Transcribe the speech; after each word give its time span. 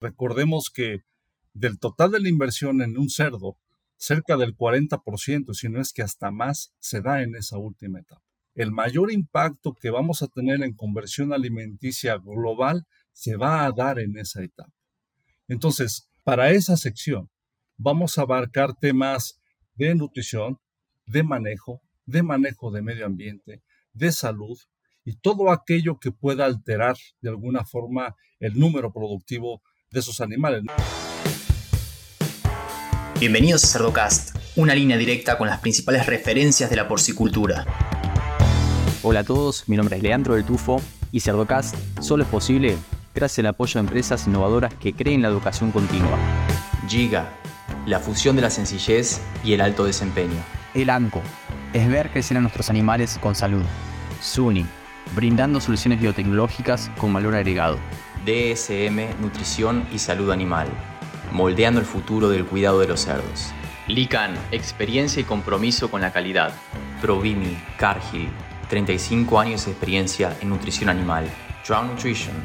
Recordemos 0.00 0.70
que 0.70 1.02
del 1.54 1.78
total 1.78 2.12
de 2.12 2.20
la 2.20 2.28
inversión 2.28 2.82
en 2.82 2.98
un 2.98 3.10
cerdo, 3.10 3.56
cerca 3.96 4.36
del 4.36 4.56
40%, 4.56 5.54
si 5.54 5.68
no 5.68 5.80
es 5.80 5.92
que 5.92 6.02
hasta 6.02 6.30
más, 6.30 6.72
se 6.78 7.00
da 7.00 7.22
en 7.22 7.34
esa 7.34 7.58
última 7.58 8.00
etapa. 8.00 8.22
El 8.54 8.70
mayor 8.72 9.10
impacto 9.12 9.74
que 9.74 9.90
vamos 9.90 10.22
a 10.22 10.28
tener 10.28 10.62
en 10.62 10.74
conversión 10.74 11.32
alimenticia 11.32 12.16
global 12.16 12.86
se 13.12 13.36
va 13.36 13.64
a 13.64 13.72
dar 13.72 13.98
en 13.98 14.16
esa 14.18 14.42
etapa. 14.42 14.72
Entonces, 15.48 16.08
para 16.24 16.50
esa 16.50 16.76
sección, 16.76 17.30
vamos 17.76 18.18
a 18.18 18.22
abarcar 18.22 18.74
temas 18.74 19.40
de 19.74 19.94
nutrición, 19.94 20.58
de 21.06 21.22
manejo, 21.22 21.80
de 22.06 22.22
manejo 22.22 22.70
de 22.70 22.82
medio 22.82 23.06
ambiente, 23.06 23.62
de 23.92 24.12
salud 24.12 24.58
y 25.04 25.16
todo 25.16 25.50
aquello 25.50 25.98
que 25.98 26.12
pueda 26.12 26.44
alterar 26.44 26.96
de 27.20 27.30
alguna 27.30 27.64
forma 27.64 28.14
el 28.40 28.58
número 28.58 28.92
productivo 28.92 29.62
de 29.90 30.00
esos 30.00 30.20
animales. 30.20 30.64
Bienvenidos 33.18 33.64
a 33.64 33.68
Cerdocast, 33.68 34.36
una 34.56 34.74
línea 34.74 34.98
directa 34.98 35.38
con 35.38 35.48
las 35.48 35.60
principales 35.60 36.04
referencias 36.04 36.68
de 36.68 36.76
la 36.76 36.88
porcicultura. 36.88 37.64
Hola 39.02 39.20
a 39.20 39.24
todos, 39.24 39.66
mi 39.66 39.76
nombre 39.76 39.96
es 39.96 40.02
Leandro 40.02 40.34
del 40.34 40.44
Tufo 40.44 40.82
y 41.10 41.20
Cerdocast 41.20 41.74
solo 42.02 42.24
es 42.24 42.28
posible 42.28 42.76
gracias 43.14 43.38
al 43.38 43.46
apoyo 43.46 43.74
de 43.74 43.86
empresas 43.86 44.26
innovadoras 44.26 44.74
que 44.74 44.92
creen 44.92 45.22
la 45.22 45.28
educación 45.28 45.72
continua. 45.72 46.18
Giga, 46.86 47.32
la 47.86 47.98
fusión 47.98 48.36
de 48.36 48.42
la 48.42 48.50
sencillez 48.50 49.22
y 49.42 49.54
el 49.54 49.62
alto 49.62 49.86
desempeño. 49.86 50.36
El 50.74 50.90
ANCO 50.90 51.22
es 51.72 51.88
ver 51.88 52.10
crecer 52.10 52.36
a 52.36 52.40
nuestros 52.40 52.68
animales 52.68 53.18
con 53.22 53.34
salud. 53.34 53.64
SUNY, 54.20 54.66
brindando 55.16 55.62
soluciones 55.62 55.98
biotecnológicas 55.98 56.90
con 56.98 57.10
valor 57.14 57.34
agregado. 57.34 57.78
DSM, 58.24 59.20
Nutrición 59.20 59.86
y 59.92 59.98
Salud 59.98 60.30
Animal, 60.30 60.68
moldeando 61.32 61.80
el 61.80 61.86
futuro 61.86 62.28
del 62.28 62.44
cuidado 62.44 62.80
de 62.80 62.88
los 62.88 63.00
cerdos. 63.00 63.52
LICAN, 63.86 64.34
experiencia 64.52 65.20
y 65.20 65.24
compromiso 65.24 65.90
con 65.90 66.00
la 66.00 66.12
calidad. 66.12 66.52
Provimi, 67.00 67.56
Cargill, 67.78 68.28
35 68.68 69.40
años 69.40 69.64
de 69.64 69.72
experiencia 69.72 70.36
en 70.40 70.50
nutrición 70.50 70.90
animal. 70.90 71.26
Drown 71.66 71.88
Nutrition, 71.88 72.36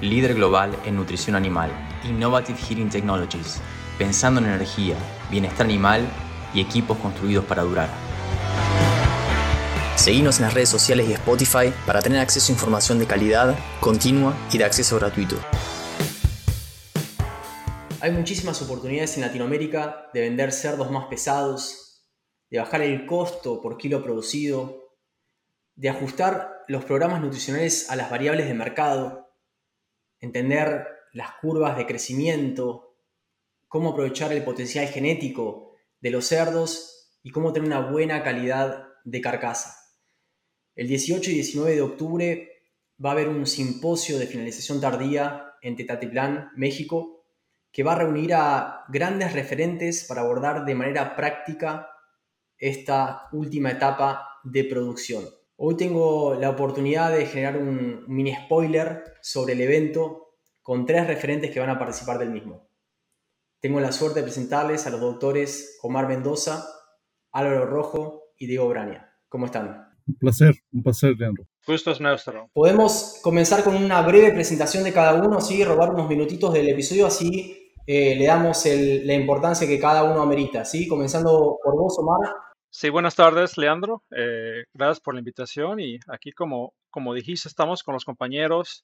líder 0.00 0.34
global 0.34 0.76
en 0.84 0.96
nutrición 0.96 1.36
animal. 1.36 1.70
Innovative 2.04 2.58
Heating 2.58 2.88
Technologies, 2.88 3.60
pensando 3.98 4.40
en 4.40 4.46
energía, 4.46 4.96
bienestar 5.30 5.66
animal 5.66 6.06
y 6.54 6.60
equipos 6.60 6.96
construidos 6.98 7.44
para 7.44 7.62
durar. 7.62 8.05
Seguimos 9.96 10.38
en 10.38 10.44
las 10.44 10.54
redes 10.54 10.68
sociales 10.68 11.08
y 11.08 11.14
Spotify 11.14 11.72
para 11.86 12.02
tener 12.02 12.20
acceso 12.20 12.52
a 12.52 12.54
información 12.54 12.98
de 12.98 13.06
calidad, 13.06 13.58
continua 13.80 14.36
y 14.52 14.58
de 14.58 14.64
acceso 14.64 14.98
gratuito. 14.98 15.36
Hay 18.00 18.12
muchísimas 18.12 18.60
oportunidades 18.60 19.16
en 19.16 19.22
Latinoamérica 19.22 20.10
de 20.12 20.20
vender 20.20 20.52
cerdos 20.52 20.90
más 20.90 21.06
pesados, 21.06 22.06
de 22.50 22.58
bajar 22.58 22.82
el 22.82 23.06
costo 23.06 23.62
por 23.62 23.78
kilo 23.78 24.02
producido, 24.04 24.92
de 25.74 25.88
ajustar 25.88 26.52
los 26.68 26.84
programas 26.84 27.22
nutricionales 27.22 27.90
a 27.90 27.96
las 27.96 28.10
variables 28.10 28.46
de 28.46 28.54
mercado, 28.54 29.34
entender 30.20 30.86
las 31.14 31.32
curvas 31.40 31.76
de 31.78 31.86
crecimiento, 31.86 32.98
cómo 33.66 33.90
aprovechar 33.90 34.30
el 34.32 34.44
potencial 34.44 34.86
genético 34.88 35.72
de 36.00 36.10
los 36.10 36.26
cerdos 36.26 37.18
y 37.22 37.30
cómo 37.30 37.54
tener 37.54 37.66
una 37.66 37.90
buena 37.90 38.22
calidad 38.22 38.88
de 39.04 39.20
carcasa. 39.22 39.85
El 40.76 40.88
18 40.88 41.30
y 41.30 41.34
19 41.34 41.74
de 41.74 41.80
octubre 41.80 42.50
va 43.02 43.08
a 43.08 43.12
haber 43.12 43.28
un 43.28 43.46
simposio 43.46 44.18
de 44.18 44.26
finalización 44.26 44.78
tardía 44.78 45.54
en 45.62 45.74
Tetatitlán, 45.74 46.50
México, 46.54 47.24
que 47.72 47.82
va 47.82 47.92
a 47.92 47.98
reunir 47.98 48.34
a 48.34 48.84
grandes 48.88 49.32
referentes 49.32 50.04
para 50.04 50.20
abordar 50.20 50.66
de 50.66 50.74
manera 50.74 51.16
práctica 51.16 51.88
esta 52.58 53.22
última 53.32 53.70
etapa 53.70 54.28
de 54.44 54.64
producción. 54.64 55.24
Hoy 55.56 55.78
tengo 55.78 56.34
la 56.34 56.50
oportunidad 56.50 57.10
de 57.10 57.24
generar 57.24 57.56
un 57.56 58.04
mini 58.06 58.34
spoiler 58.34 59.02
sobre 59.22 59.54
el 59.54 59.62
evento 59.62 60.34
con 60.60 60.84
tres 60.84 61.06
referentes 61.06 61.50
que 61.50 61.60
van 61.60 61.70
a 61.70 61.78
participar 61.78 62.18
del 62.18 62.30
mismo. 62.30 62.68
Tengo 63.60 63.80
la 63.80 63.92
suerte 63.92 64.20
de 64.20 64.24
presentarles 64.24 64.86
a 64.86 64.90
los 64.90 65.00
doctores 65.00 65.78
Omar 65.82 66.06
Mendoza, 66.06 66.66
Álvaro 67.32 67.64
Rojo 67.64 68.34
y 68.36 68.46
Diego 68.46 68.68
Braña. 68.68 69.18
¿Cómo 69.30 69.46
están? 69.46 69.85
Un 70.06 70.14
placer, 70.14 70.54
un 70.72 70.82
placer, 70.84 71.14
Leandro. 71.18 71.46
Gusto 71.66 71.90
es 71.90 72.00
nuestro. 72.00 72.48
Podemos 72.52 73.18
comenzar 73.22 73.64
con 73.64 73.74
una 73.74 74.02
breve 74.02 74.32
presentación 74.32 74.84
de 74.84 74.92
cada 74.92 75.14
uno, 75.14 75.38
así 75.38 75.64
robar 75.64 75.90
unos 75.90 76.08
minutitos 76.08 76.54
del 76.54 76.68
episodio, 76.68 77.08
así 77.08 77.72
eh, 77.88 78.14
le 78.14 78.26
damos 78.26 78.64
la 78.66 79.14
importancia 79.14 79.66
que 79.66 79.80
cada 79.80 80.04
uno 80.04 80.22
amerita, 80.22 80.64
¿sí? 80.64 80.86
Comenzando 80.86 81.58
por 81.62 81.74
vos, 81.74 81.96
Omar. 81.98 82.34
Sí, 82.70 82.88
buenas 82.88 83.16
tardes, 83.16 83.58
Leandro. 83.58 84.04
Eh, 84.16 84.64
gracias 84.72 85.00
por 85.00 85.14
la 85.14 85.20
invitación 85.20 85.80
y 85.80 85.98
aquí, 86.08 86.30
como, 86.30 86.74
como 86.90 87.12
dijiste, 87.12 87.48
estamos 87.48 87.82
con 87.82 87.94
los 87.94 88.04
compañeros 88.04 88.82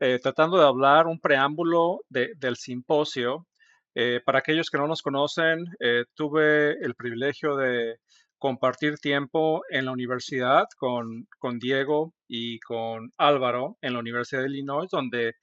eh, 0.00 0.18
tratando 0.20 0.58
de 0.58 0.66
hablar 0.66 1.06
un 1.06 1.20
preámbulo 1.20 2.00
del 2.08 2.56
simposio. 2.56 3.46
para 4.24 4.40
aquellos 4.40 4.68
que 4.68 4.78
no 4.78 4.86
nos 4.86 5.00
conocen, 5.00 5.64
tuve 6.14 6.72
el 6.84 6.94
privilegio 6.94 7.56
de 7.56 7.96
compartir 8.46 8.96
tiempo 8.98 9.62
en 9.70 9.86
la 9.86 9.90
universidad 9.90 10.66
con, 10.78 11.26
con 11.40 11.58
Diego 11.58 12.14
y 12.28 12.60
con 12.60 13.12
Álvaro 13.18 13.76
en 13.82 13.94
la 13.94 13.98
Universidad 13.98 14.42
de 14.42 14.46
Illinois, 14.46 14.88
donde 14.88 15.34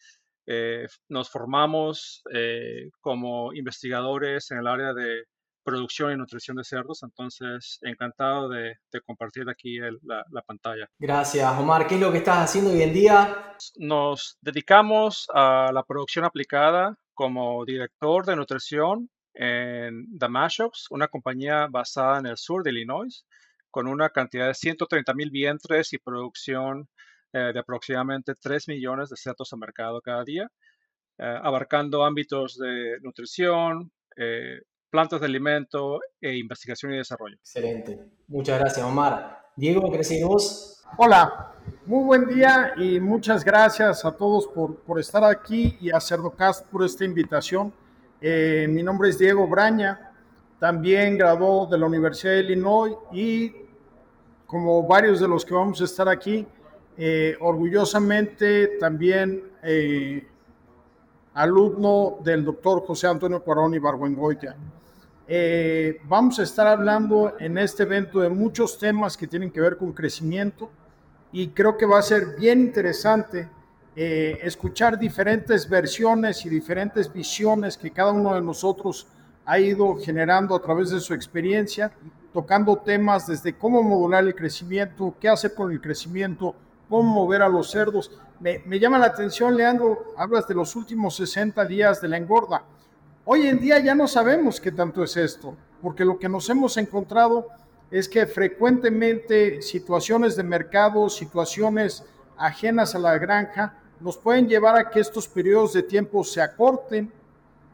eh, 0.48 0.88
nos 1.10 1.30
formamos 1.30 2.24
eh, 2.34 2.92
como 3.02 3.54
investigadores 3.54 4.50
en 4.52 4.60
el 4.60 4.68
área 4.68 4.94
de 4.94 5.24
producción 5.66 6.14
y 6.14 6.16
nutrición 6.16 6.56
de 6.56 6.64
cerdos. 6.64 7.04
Entonces, 7.04 7.78
encantado 7.82 8.48
de, 8.48 8.76
compartir 9.06 9.50
aquí 9.50 9.80
la, 9.80 10.24
la, 10.32 10.42
pantalla. 10.42 10.88
Gracias, 10.98 11.60
Omar. 11.60 11.86
¿Qué 11.86 11.96
es 11.96 12.02
lo 12.02 12.10
que 12.10 12.20
estás 12.20 12.38
haciendo 12.38 12.72
hoy 12.72 12.84
en 12.84 12.94
día? 12.94 13.58
Nos 13.80 14.38
dedicamos 14.40 15.28
a 15.34 15.72
la 15.74 15.84
producción 15.84 16.24
aplicada 16.24 16.96
como 17.14 17.66
director 17.66 18.26
de 18.26 18.38
nutrición 18.38 19.10
en 19.34 20.18
The 20.18 20.28
Mashups, 20.28 20.88
una 20.92 21.08
compañía 21.08 21.68
basada 21.70 22.20
en 22.20 22.28
el 22.28 22.38
sur 22.38 22.64
de 22.64 22.72
Illinois, 22.72 23.26
con 23.72 23.88
una 23.88 24.10
cantidad 24.10 24.48
de 24.48 24.54
130 24.54 25.14
mil 25.14 25.32
vientres 25.32 25.94
y 25.94 25.98
producción 25.98 26.88
eh, 27.34 27.52
de 27.54 27.60
aproximadamente 27.60 28.36
3 28.40 28.68
millones 28.68 29.10
de 29.10 29.18
cerdos 29.18 29.52
a 29.52 29.58
mercado 29.58 30.00
cada 30.02 30.24
día, 30.24 30.52
eh, 31.18 31.40
abarcando 31.42 32.04
ámbitos 32.04 32.58
de 32.58 33.00
nutrición, 33.02 33.92
eh, 34.16 34.62
plantas 34.92 35.20
de 35.22 35.26
alimento 35.26 36.00
e 36.22 36.38
investigación 36.38 36.94
y 36.94 36.98
desarrollo. 36.98 37.36
Excelente. 37.38 38.00
Muchas 38.28 38.60
gracias, 38.60 38.86
Omar. 38.86 39.50
Diego, 39.56 39.92
¿querés 39.92 40.24
vos? 40.24 40.84
Hola, 40.98 41.56
muy 41.88 42.04
buen 42.04 42.28
día 42.28 42.74
y 42.78 43.00
muchas 43.00 43.44
gracias 43.44 44.06
a 44.06 44.16
todos 44.16 44.46
por, 44.48 44.82
por 44.82 45.00
estar 45.00 45.24
aquí 45.24 45.76
y 45.82 45.90
a 45.90 46.00
Cerdocast 46.00 46.68
por 46.68 46.84
esta 46.84 47.04
invitación. 47.04 47.74
Eh, 48.26 48.68
mi 48.70 48.82
nombre 48.84 49.10
es 49.10 49.20
Diego 49.20 49.46
Braña, 49.50 50.14
también 50.58 51.18
graduó 51.18 51.66
de 51.66 51.78
la 51.78 51.88
Universidad 51.88 52.32
de 52.32 52.40
Illinois 52.40 52.96
y 53.12 53.54
como 54.46 54.88
varios 54.88 55.20
de 55.20 55.28
los 55.28 55.44
que 55.44 55.54
vamos 55.54 55.82
a 55.82 55.84
estar 55.84 56.08
aquí, 56.08 56.48
eh, 56.96 57.36
orgullosamente 57.42 58.78
también 58.80 59.44
eh, 59.62 60.26
alumno 61.34 62.20
del 62.24 62.46
doctor 62.46 62.86
José 62.86 63.08
Antonio 63.08 63.44
Cuarón 63.44 63.74
y 63.74 63.80
Barbuengoitia. 63.80 64.56
vamos 66.06 66.40
a 66.40 66.44
estar 66.44 66.68
hablando 66.68 67.34
en 67.42 67.58
este 67.58 67.84
evento 67.84 68.22
de 68.22 68.30
muchos 68.30 68.80
temas 68.80 69.18
que 69.18 69.28
tienen 69.28 69.52
que 69.52 69.60
ver 69.60 69.76
con 69.76 69.92
crecimiento 69.92 70.70
y 71.34 71.50
creo 71.50 71.76
que 71.76 71.86
va 71.86 72.00
a 72.00 72.02
ser 72.02 72.38
bien 72.40 72.62
interesante 72.62 73.50
eh, 73.96 74.40
escuchar 74.42 74.98
diferentes 74.98 75.70
versiones 75.70 76.46
y 76.46 76.50
diferentes 76.50 77.12
visiones 77.12 77.78
que 77.78 77.92
cada 77.92 78.12
uno 78.12 78.34
de 78.34 78.42
nosotros 78.42 79.08
ha 79.46 79.60
ido 79.60 79.98
generando 79.98 80.56
a 80.56 80.62
través 80.62 80.90
de 80.90 81.00
su 81.00 81.14
experiencia, 81.14 81.92
tocando 82.34 82.78
temas 82.78 83.28
desde 83.28 83.54
cómo 83.54 83.84
modular 83.84 84.24
el 84.24 84.34
crecimiento, 84.34 85.14
qué 85.20 85.30
hacer 85.30 85.54
con 85.54 85.72
el 85.72 85.80
crecimiento, 85.80 86.56
cómo 86.90 87.04
mover 87.04 87.44
a 87.44 87.50
los 87.50 87.70
cerdos. 87.70 88.12
Me, 88.40 88.64
me 88.66 88.80
llama 88.80 88.98
la 88.98 89.08
atención, 89.08 89.56
Leandro, 89.56 90.14
hablas 90.18 90.48
de 90.48 90.56
los 90.56 90.76
últimos 90.76 91.16
60 91.16 91.64
días 91.66 92.02
de 92.02 92.08
la 92.08 92.18
engorda. 92.18 92.64
Hoy 93.26 93.48
en 93.48 93.60
día 93.60 93.80
ya 93.80 93.94
no 93.94 94.08
sabemos 94.08 94.60
qué 94.60 94.72
tanto 94.72 95.04
es 95.04 95.16
esto, 95.18 95.56
porque 95.82 96.04
lo 96.04 96.18
que 96.18 96.30
nos 96.30 96.50
hemos 96.50 96.78
encontrado 96.78 97.48
es 97.92 98.10
que 98.10 98.26
frecuentemente 98.26 99.62
situaciones 99.62 100.36
de 100.36 100.42
mercado, 100.42 101.10
situaciones 101.10 102.04
ajenas 102.38 102.96
a 102.96 103.00
la 103.00 103.18
granja, 103.20 103.83
nos 104.04 104.18
pueden 104.18 104.50
llevar 104.50 104.76
a 104.78 104.90
que 104.90 105.00
estos 105.00 105.30
periodos 105.30 105.72
de 105.72 105.82
tiempo 105.82 106.26
se 106.26 106.42
acorten 106.42 107.10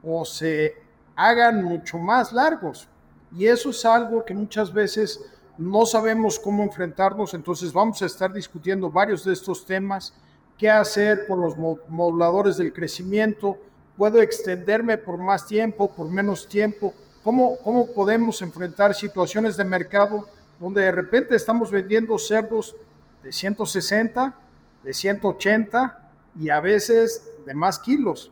o 0.03 0.23
se 0.23 0.75
hagan 1.15 1.63
mucho 1.63 1.97
más 1.97 2.31
largos. 2.31 2.87
Y 3.35 3.47
eso 3.47 3.71
es 3.71 3.83
algo 3.83 4.23
que 4.23 4.35
muchas 4.35 4.71
veces 4.71 5.19
no 5.57 5.87
sabemos 5.87 6.37
cómo 6.37 6.63
enfrentarnos, 6.63 7.33
entonces 7.33 7.73
vamos 7.73 8.01
a 8.03 8.05
estar 8.05 8.31
discutiendo 8.31 8.91
varios 8.91 9.25
de 9.25 9.33
estos 9.33 9.65
temas, 9.65 10.13
qué 10.55 10.69
hacer 10.69 11.25
con 11.27 11.41
los 11.41 11.57
moduladores 11.57 12.57
del 12.57 12.71
crecimiento, 12.73 13.57
puedo 13.97 14.21
extenderme 14.21 14.99
por 14.99 15.17
más 15.17 15.47
tiempo, 15.47 15.91
por 15.91 16.09
menos 16.09 16.47
tiempo, 16.47 16.93
cómo, 17.23 17.57
cómo 17.63 17.87
podemos 17.87 18.41
enfrentar 18.43 18.93
situaciones 18.93 19.57
de 19.57 19.63
mercado 19.63 20.27
donde 20.59 20.81
de 20.81 20.91
repente 20.91 21.35
estamos 21.35 21.71
vendiendo 21.71 22.17
cerdos 22.19 22.75
de 23.23 23.31
160, 23.31 24.35
de 24.83 24.93
180 24.93 26.08
y 26.37 26.49
a 26.49 26.59
veces 26.59 27.31
de 27.45 27.53
más 27.53 27.79
kilos. 27.79 28.31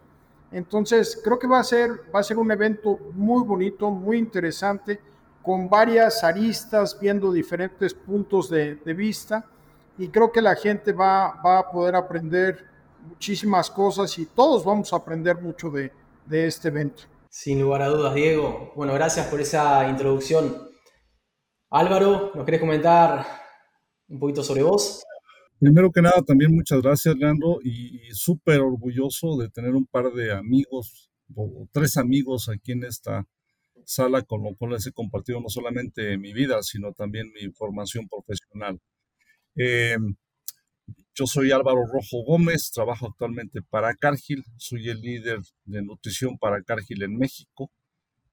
Entonces, 0.52 1.20
creo 1.24 1.38
que 1.38 1.48
va 1.48 1.60
a 1.60 1.64
ser, 1.64 1.92
va 2.14 2.20
a 2.20 2.24
ser 2.24 2.38
un 2.38 2.52
evento 2.52 2.98
muy 3.14 3.44
bonito, 3.44 3.90
muy 3.90 4.18
interesante, 4.18 5.00
con 5.42 5.70
varias 5.70 6.24
aristas, 6.24 6.98
viendo 7.00 7.32
diferentes 7.32 7.94
puntos 7.94 8.50
de, 8.50 8.76
vista, 8.94 9.46
y 9.98 10.10
creo 10.10 10.32
que 10.32 10.42
la 10.42 10.56
gente 10.56 10.92
va, 10.92 11.42
va, 11.42 11.60
a 11.60 11.72
poder 11.72 11.96
aprender 11.96 12.66
muchísimas 13.08 13.72
cosas 13.72 14.18
y 14.20 14.26
todos 14.26 14.64
vamos 14.64 14.92
a 14.92 14.98
aprender 14.98 15.42
mucho 15.42 15.70
de, 15.70 15.92
de 16.26 16.48
este 16.48 16.68
evento. 16.68 17.04
Sin 17.30 17.62
lugar 17.62 17.82
a 17.82 17.88
dudas, 17.88 18.14
Diego. 18.14 18.72
Bueno, 18.76 18.94
gracias 18.94 19.28
por 19.28 19.40
esa 19.40 19.88
introducción. 19.88 20.70
Álvaro, 21.70 22.32
¿nos 22.34 22.46
querés 22.46 22.60
comentar 22.60 23.26
un 24.10 24.20
poquito 24.20 24.44
sobre 24.44 24.64
vos? 24.64 25.04
Primero 25.60 25.92
que 25.92 26.04
nada, 26.04 26.22
también 26.22 26.54
muchas 26.54 26.82
gracias, 26.84 27.16
Leandro, 27.16 27.58
y, 27.64 28.00
súper 28.12 28.60
orgulloso 28.60 29.38
de 29.38 29.50
tener 29.50 29.74
un 29.74 29.88
par 29.88 30.12
de 30.14 30.32
amigos, 30.32 31.10
o 31.36 31.68
tres 31.72 31.98
amigos 31.98 32.48
aquí 32.48 32.74
en 32.74 32.84
esta 32.84 33.26
sala 33.84 34.22
con 34.22 34.44
los 34.44 34.56
cuales 34.58 34.86
he 34.86 34.92
compartido 34.92 35.42
no 35.42 35.50
solamente 35.50 36.18
mi 36.18 36.32
vida, 36.34 36.62
sino 36.62 36.94
también 36.94 37.32
mi 37.34 37.52
formación 37.54 38.08
profesional. 38.08 38.80
Em, 39.56 40.16
yo 41.16 41.26
soy 41.26 41.52
Álvaro 41.52 41.86
Rojo 41.92 42.24
Gómez, 42.24 42.72
trabajo 42.72 43.08
actualmente 43.08 43.62
para 43.64 43.96
Cargill, 43.96 44.44
soy 44.58 44.90
el 44.90 45.02
líder 45.02 45.40
de 45.66 45.82
nutrición 45.82 46.38
para 46.38 46.62
Cargill 46.62 47.04
en 47.04 47.18
México. 47.18 47.72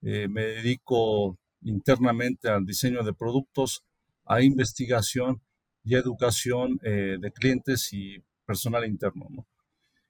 Eh, 0.02 0.28
me 0.28 0.42
dedico 0.42 1.38
internamente 1.62 2.48
al 2.48 2.66
diseño 2.66 3.02
de 3.02 3.14
productos, 3.14 3.82
a 4.26 4.42
investigación 4.42 5.40
y 5.84 5.94
educación 5.94 6.81
eh, 6.82 7.19
de 7.20 7.31
clientes 7.32 7.92
y 7.92 8.16
personal 8.46 8.86
interno. 8.86 9.26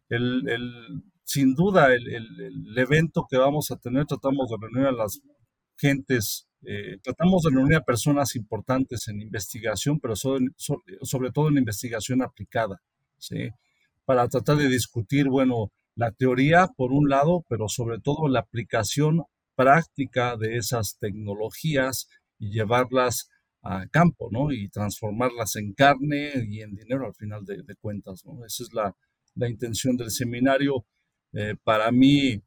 El, 0.08 0.48
el, 0.48 1.02
sin 1.24 1.54
duda, 1.54 1.92
el, 1.92 2.06
el, 2.08 2.78
evento 2.78 3.26
que 3.28 3.36
vamos 3.36 3.70
a 3.70 3.76
tener, 3.76 4.06
tratamos 4.06 4.48
de 4.48 4.56
reunir 4.60 4.86
a 4.86 4.92
las 4.92 5.20
gentes, 5.76 6.48
eh, 6.62 6.98
tratamos 7.02 7.42
de 7.42 7.50
reunir 7.50 7.76
a 7.76 7.84
personas 7.84 8.36
importantes 8.36 9.08
en 9.08 9.20
investigación, 9.20 9.98
pero 9.98 10.14
sobre, 10.16 10.46
sobre 10.56 11.30
todo 11.32 11.48
en 11.48 11.58
investigación 11.58 12.22
aplicada, 12.22 12.80
¿sí? 13.18 13.50
para 14.04 14.28
tratar 14.28 14.56
de 14.58 14.68
discutir, 14.68 15.28
bueno, 15.28 15.72
la 15.96 16.10
teoría 16.12 16.68
por 16.76 16.92
un 16.92 17.08
lado, 17.08 17.44
pero 17.48 17.68
sobre 17.68 18.00
todo 18.00 18.28
la 18.28 18.40
aplicación 18.40 19.22
práctica 19.54 20.36
de 20.36 20.56
esas 20.56 20.98
tecnologías 20.98 22.08
y 22.38 22.50
llevarlas 22.50 23.28
a 23.64 23.86
campo, 23.88 24.28
¿no? 24.30 24.52
Y 24.52 24.68
transformarlas 24.68 25.56
en 25.56 25.72
carne 25.72 26.32
y 26.48 26.60
en 26.60 26.74
dinero 26.74 27.06
al 27.06 27.14
final 27.14 27.44
de, 27.44 27.64
cuentas, 27.76 28.24
¿no? 28.26 28.44
Esa 28.44 28.62
es 28.62 28.72
la, 28.72 28.94
intención 29.48 29.96
del 29.96 30.10
seminario. 30.10 30.86
Eh, 31.32 31.56
para 31.64 31.90
mí, 31.90 32.40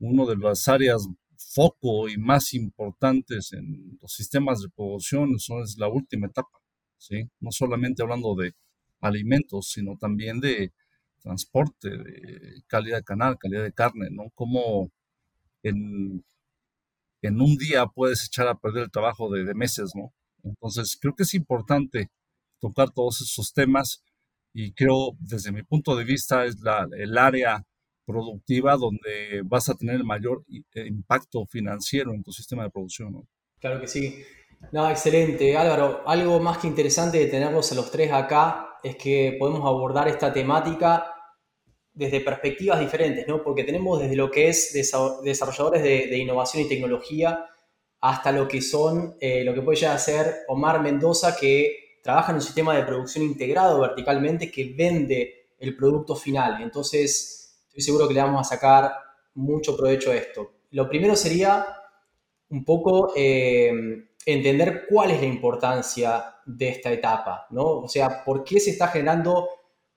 una 0.00 0.26
de 0.26 0.36
las 0.36 0.68
áreas 0.68 1.08
foco 1.36 2.08
y 2.08 2.18
más 2.18 2.54
importantes 2.54 3.52
en 3.52 3.98
los 4.02 4.12
sistemas 4.12 4.60
de 4.60 4.68
producción 4.68 5.36
es 5.36 5.76
la 5.78 5.88
última 5.88 6.26
etapa, 6.26 6.58
¿sí? 6.98 7.30
No 7.40 7.50
solamente 7.52 8.02
hablando 8.02 8.34
de 8.34 8.52
alimentos, 9.00 9.70
sino 9.70 9.96
también 9.98 10.40
de 10.40 10.72
transporte, 11.22 11.90
de 11.90 12.62
calidad 12.66 12.98
de 12.98 13.04
canal, 13.04 13.38
calidad 13.38 13.62
de 13.62 13.72
carne, 13.72 14.08
¿no? 14.10 14.30
Como 14.34 14.90
en, 15.62 16.24
en 17.22 17.40
un 17.40 17.56
día 17.56 17.86
puedes 17.86 18.26
echar 18.26 18.48
a 18.48 18.56
perder 18.58 18.84
el 18.84 18.90
trabajo 18.90 19.30
de, 19.32 19.44
de 19.44 19.54
meses, 19.54 19.92
¿no? 19.94 20.12
Entonces, 20.44 20.96
creo 21.00 21.14
que 21.14 21.24
es 21.24 21.34
importante 21.34 22.10
tocar 22.60 22.90
todos 22.90 23.20
esos 23.20 23.52
temas 23.52 24.02
y 24.52 24.72
creo, 24.72 25.16
desde 25.18 25.50
mi 25.50 25.62
punto 25.62 25.96
de 25.96 26.04
vista, 26.04 26.44
es 26.44 26.60
la, 26.60 26.86
el 26.96 27.18
área 27.18 27.64
productiva 28.06 28.76
donde 28.76 29.42
vas 29.44 29.68
a 29.68 29.74
tener 29.74 29.96
el 29.96 30.04
mayor 30.04 30.44
eh, 30.74 30.86
impacto 30.86 31.44
financiero 31.46 32.12
en 32.12 32.22
tu 32.22 32.32
sistema 32.32 32.62
de 32.62 32.70
producción. 32.70 33.26
Claro 33.58 33.80
que 33.80 33.88
sí. 33.88 34.22
No, 34.72 34.88
excelente. 34.88 35.56
Álvaro, 35.56 36.02
algo 36.06 36.38
más 36.40 36.58
que 36.58 36.66
interesante 36.66 37.18
de 37.18 37.26
tenerlos 37.26 37.72
a 37.72 37.74
los 37.74 37.90
tres 37.90 38.12
acá 38.12 38.78
es 38.82 38.96
que 38.96 39.36
podemos 39.38 39.60
abordar 39.66 40.08
esta 40.08 40.32
temática 40.32 41.10
desde 41.92 42.20
perspectivas 42.20 42.80
diferentes, 42.80 43.26
¿no? 43.26 43.42
Porque 43.42 43.64
tenemos 43.64 44.00
desde 44.00 44.16
lo 44.16 44.30
que 44.30 44.48
es 44.48 44.72
desarrolladores 45.22 45.82
de, 45.82 46.08
de 46.08 46.18
innovación 46.18 46.64
y 46.64 46.68
tecnología, 46.68 47.46
hasta 48.06 48.32
lo 48.32 48.46
que 48.46 48.60
son, 48.60 49.16
eh, 49.18 49.42
lo 49.44 49.54
que 49.54 49.62
puede 49.62 49.78
llegar 49.78 49.96
a 49.96 49.98
ser 49.98 50.44
Omar 50.48 50.82
Mendoza, 50.82 51.34
que 51.34 52.00
trabaja 52.02 52.32
en 52.32 52.36
un 52.36 52.42
sistema 52.42 52.76
de 52.76 52.82
producción 52.82 53.24
integrado 53.24 53.80
verticalmente 53.80 54.50
que 54.50 54.74
vende 54.76 55.46
el 55.58 55.74
producto 55.74 56.14
final. 56.14 56.62
Entonces, 56.62 57.64
estoy 57.66 57.82
seguro 57.82 58.06
que 58.06 58.12
le 58.12 58.20
vamos 58.20 58.46
a 58.46 58.56
sacar 58.56 58.92
mucho 59.36 59.74
provecho 59.74 60.10
a 60.10 60.16
esto. 60.16 60.52
Lo 60.72 60.86
primero 60.86 61.16
sería 61.16 61.66
un 62.50 62.62
poco 62.62 63.14
eh, 63.16 63.72
entender 64.26 64.84
cuál 64.86 65.12
es 65.12 65.20
la 65.20 65.26
importancia 65.26 66.26
de 66.44 66.68
esta 66.68 66.92
etapa, 66.92 67.46
¿no? 67.52 67.64
O 67.64 67.88
sea, 67.88 68.22
por 68.22 68.44
qué 68.44 68.60
se 68.60 68.72
está 68.72 68.88
generando 68.88 69.48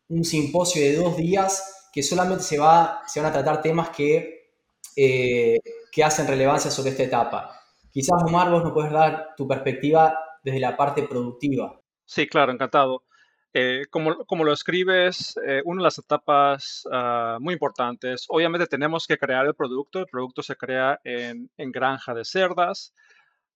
un 0.07 0.24
simposio 0.24 0.81
de 0.81 0.95
dos 0.95 1.18
días 1.18 1.89
que 1.92 2.01
solamente 2.01 2.45
se, 2.45 2.57
va, 2.57 3.01
se 3.06 3.19
van 3.19 3.31
a 3.31 3.33
tratar 3.33 3.62
temas 3.62 3.89
que, 3.89 4.53
eh, 4.95 5.60
que 5.92 6.03
hacen 6.06 6.25
relevancia 6.25 6.71
sobre 6.71 6.92
esta 6.92 7.03
etapa. 7.03 7.57
Quizás, 7.98 8.22
Omar, 8.22 8.52
vos 8.52 8.64
nos 8.64 8.74
puedes 8.74 8.92
dar 8.92 9.34
tu 9.36 9.48
perspectiva 9.48 10.16
desde 10.44 10.60
la 10.60 10.78
parte 10.78 11.02
productiva. 11.02 11.82
Sí, 12.06 12.28
claro, 12.28 12.52
encantado. 12.52 13.06
Eh, 13.52 13.86
como, 13.90 14.24
como, 14.28 14.44
lo 14.44 14.54
escribes, 14.54 15.36
eh, 15.44 15.64
una 15.66 15.82
de 15.82 15.86
las 15.86 15.98
etapas 15.98 16.88
ah, 16.92 17.40
muy 17.42 17.56
importantes, 17.56 18.26
obviamente 18.30 18.68
tenemos 18.68 19.08
que 19.08 19.18
crear 19.18 19.48
el 19.48 19.56
producto, 19.56 19.98
el 19.98 20.06
producto 20.06 20.44
se 20.44 20.56
crea 20.56 21.00
en, 21.04 21.50
granja 21.58 22.14
de 22.14 22.24
cerdas, 22.24 22.94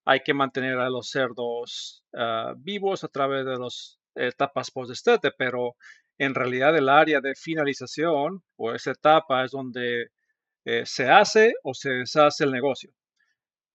hay 0.05 0.21
que 0.21 0.33
mantener 0.33 0.79
a 0.79 0.89
los 0.89 1.11
cerdos 1.11 2.03
ah, 2.15 2.55
vivos 2.57 3.03
a 3.03 3.09
través 3.09 3.45
de 3.45 3.59
las 3.59 3.99
etapas 4.15 4.71
post-estete, 4.71 5.33
pero 5.37 5.75
en 6.17 6.33
realidad 6.33 6.75
el 6.75 6.89
área 6.89 7.21
de 7.21 7.35
finalización 7.35 8.41
o 8.55 8.73
esa 8.73 8.89
etapa 8.89 9.43
es 9.45 9.51
donde 9.51 10.07
eh, 10.65 10.83
se 10.87 11.11
hace 11.11 11.53
o 11.61 11.75
se 11.75 11.91
deshace 11.91 12.43
el 12.43 12.51
negocio 12.51 12.91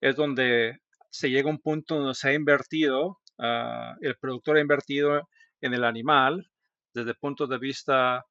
es 0.08 0.14
donde 0.14 0.78
se 1.10 1.30
llega 1.30 1.48
a 1.48 1.52
un 1.52 1.58
punto 1.58 1.96
donde 1.96 2.14
se 2.14 2.28
ha 2.28 2.34
invertido, 2.34 3.18
ah, 3.38 3.96
el 4.00 4.16
productor 4.16 4.56
ha 4.56 4.60
invertido 4.60 5.28
en 5.60 5.74
el 5.74 5.82
animal 5.82 6.48
desde 6.94 7.10
el 7.10 7.16
punto 7.16 7.46
de 7.46 7.58
vista 7.58 8.24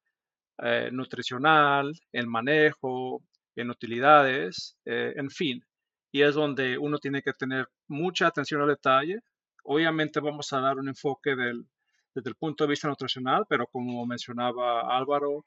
eh, 0.58 0.88
nutricional, 0.90 1.92
en 2.12 2.28
manejo, 2.30 3.22
en 3.54 3.70
utilidades, 3.70 4.78
eh, 4.86 5.12
en 5.16 5.30
fin. 5.30 5.62
Y 6.10 6.22
es 6.22 6.34
donde 6.34 6.78
uno 6.78 6.98
tiene 6.98 7.20
que 7.22 7.34
tener 7.34 7.68
mucha 7.88 8.28
atención 8.28 8.62
al 8.62 8.68
detalle. 8.68 9.20
Obviamente 9.64 10.20
vamos 10.20 10.50
a 10.54 10.60
dar 10.60 10.78
un 10.78 10.88
enfoque 10.88 11.36
desde 11.36 12.30
el 12.30 12.36
punto 12.36 12.64
de 12.64 12.70
vista 12.70 12.88
nutricional, 12.88 13.44
pero 13.48 13.66
como 13.66 14.06
mencionaba 14.06 14.96
Álvaro, 14.96 15.44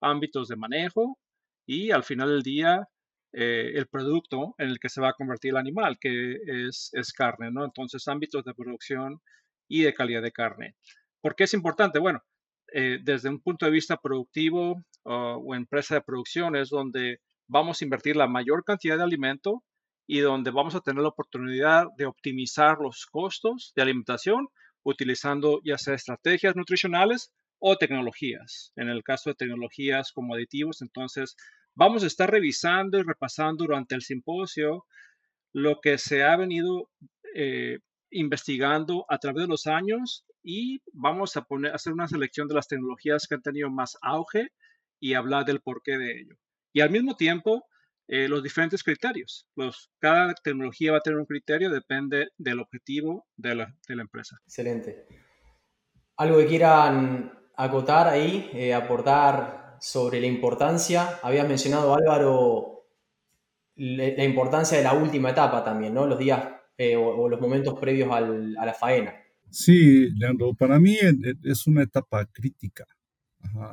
ámbitos 0.00 0.46
de 0.46 0.56
manejo 0.56 1.18
y 1.66 1.90
al 1.90 2.04
final 2.04 2.28
del 2.28 2.42
día 2.42 2.88
eh, 3.32 3.72
el 3.74 3.86
producto 3.86 4.54
en 4.58 4.68
el 4.68 4.78
que 4.78 4.88
se 4.88 5.00
va 5.00 5.10
a 5.10 5.14
convertir 5.14 5.50
el 5.50 5.56
animal, 5.56 5.98
que 6.00 6.36
es, 6.46 6.90
es 6.92 7.12
carne, 7.12 7.50
¿no? 7.50 7.64
Entonces, 7.64 8.06
ámbitos 8.08 8.44
de 8.44 8.54
producción 8.54 9.20
y 9.68 9.82
de 9.82 9.94
calidad 9.94 10.22
de 10.22 10.32
carne. 10.32 10.76
¿Por 11.20 11.34
qué 11.34 11.44
es 11.44 11.54
importante? 11.54 11.98
Bueno, 11.98 12.20
eh, 12.72 12.98
desde 13.02 13.28
un 13.28 13.40
punto 13.40 13.66
de 13.66 13.72
vista 13.72 13.96
productivo 13.96 14.82
o 15.04 15.54
empresa 15.56 15.96
de 15.96 16.02
producción 16.02 16.54
es 16.54 16.68
donde 16.68 17.18
vamos 17.48 17.80
a 17.80 17.84
invertir 17.84 18.14
la 18.14 18.28
mayor 18.28 18.62
cantidad 18.64 18.96
de 18.96 19.02
alimento 19.02 19.64
y 20.06 20.20
donde 20.20 20.50
vamos 20.50 20.74
a 20.74 20.80
tener 20.80 21.02
la 21.02 21.08
oportunidad 21.08 21.86
de 21.96 22.06
optimizar 22.06 22.78
los 22.78 23.06
costos 23.06 23.72
de 23.74 23.82
alimentación 23.82 24.48
utilizando 24.84 25.60
ya 25.64 25.78
sea 25.78 25.94
estrategias 25.94 26.56
nutricionales 26.56 27.32
o 27.58 27.76
tecnologías. 27.76 28.72
En 28.76 28.88
el 28.88 29.02
caso 29.02 29.30
de 29.30 29.36
tecnologías 29.36 30.12
como 30.12 30.34
aditivos, 30.34 30.82
entonces 30.82 31.36
Vamos 31.74 32.04
a 32.04 32.06
estar 32.06 32.30
revisando 32.30 32.98
y 32.98 33.02
repasando 33.02 33.64
durante 33.64 33.94
el 33.94 34.02
simposio 34.02 34.84
lo 35.52 35.80
que 35.80 35.98
se 35.98 36.22
ha 36.22 36.36
venido 36.36 36.90
eh, 37.34 37.78
investigando 38.10 39.06
a 39.08 39.18
través 39.18 39.42
de 39.42 39.48
los 39.48 39.66
años 39.66 40.24
y 40.42 40.82
vamos 40.92 41.36
a 41.36 41.42
poner, 41.42 41.74
hacer 41.74 41.92
una 41.92 42.08
selección 42.08 42.48
de 42.48 42.54
las 42.54 42.68
tecnologías 42.68 43.26
que 43.26 43.36
han 43.36 43.42
tenido 43.42 43.70
más 43.70 43.96
auge 44.02 44.48
y 45.00 45.14
hablar 45.14 45.44
del 45.44 45.60
porqué 45.60 45.98
de 45.98 46.20
ello. 46.20 46.36
Y 46.72 46.80
al 46.80 46.90
mismo 46.90 47.16
tiempo, 47.16 47.64
eh, 48.08 48.28
los 48.28 48.42
diferentes 48.42 48.82
criterios. 48.82 49.46
Cada 49.98 50.34
tecnología 50.34 50.92
va 50.92 50.98
a 50.98 51.02
tener 51.02 51.18
un 51.18 51.26
criterio, 51.26 51.70
depende 51.70 52.28
del 52.36 52.60
objetivo 52.60 53.26
de 53.36 53.54
la, 53.54 53.74
de 53.88 53.96
la 53.96 54.02
empresa. 54.02 54.38
Excelente. 54.44 55.06
¿Algo 56.16 56.38
que 56.38 56.46
quieran 56.46 57.32
acotar 57.56 58.08
ahí, 58.08 58.50
eh, 58.52 58.74
aportar 58.74 59.61
sobre 59.82 60.20
la 60.20 60.28
importancia. 60.28 61.18
Habías 61.24 61.48
mencionado, 61.48 61.92
Álvaro, 61.92 62.86
la 63.74 64.22
importancia 64.22 64.78
de 64.78 64.84
la 64.84 64.94
última 64.94 65.30
etapa 65.30 65.64
también, 65.64 65.92
¿no? 65.92 66.06
Los 66.06 66.20
días 66.20 66.40
eh, 66.78 66.94
o, 66.94 67.28
los 67.28 67.40
momentos 67.40 67.78
previos 67.80 68.08
a 68.12 68.20
la 68.20 68.74
faena. 68.74 69.12
Sí, 69.50 70.08
Leandro, 70.14 70.54
para 70.54 70.78
mí 70.78 70.96
es 71.42 71.66
una 71.66 71.82
etapa 71.82 72.24
crítica. 72.26 72.86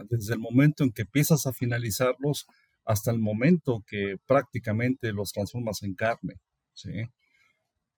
Desde 0.09 0.33
el 0.33 0.39
momento 0.39 0.83
en 0.83 0.91
que 0.91 1.03
empiezas 1.03 1.45
a 1.45 1.53
finalizarlos 1.53 2.47
hasta 2.85 3.11
el 3.11 3.19
momento 3.19 3.83
que 3.85 4.15
prácticamente 4.25 5.13
los 5.13 5.31
transformas 5.31 5.83
en 5.83 5.93
carne. 5.93 6.39
¿sí? 6.73 7.03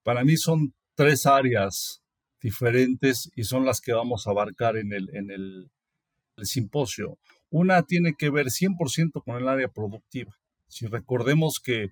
Para 0.03 0.25
mí 0.25 0.35
son 0.35 0.73
tres 0.95 1.25
áreas 1.25 2.03
diferentes 2.41 3.31
y 3.37 3.45
son 3.45 3.65
las 3.65 3.79
que 3.79 3.93
vamos 3.93 4.27
a 4.27 4.31
abarcar 4.31 4.75
en 4.75 4.91
el, 4.91 5.09
en 5.15 5.31
el 5.31 5.71
simposio. 6.45 7.17
Una 7.51 7.83
tiene 7.83 8.15
que 8.15 8.29
ver 8.29 8.47
100% 8.47 9.23
con 9.23 9.35
el 9.35 9.47
área 9.49 9.67
productiva. 9.67 10.33
Si 10.67 10.87
recordemos 10.87 11.59
que 11.59 11.89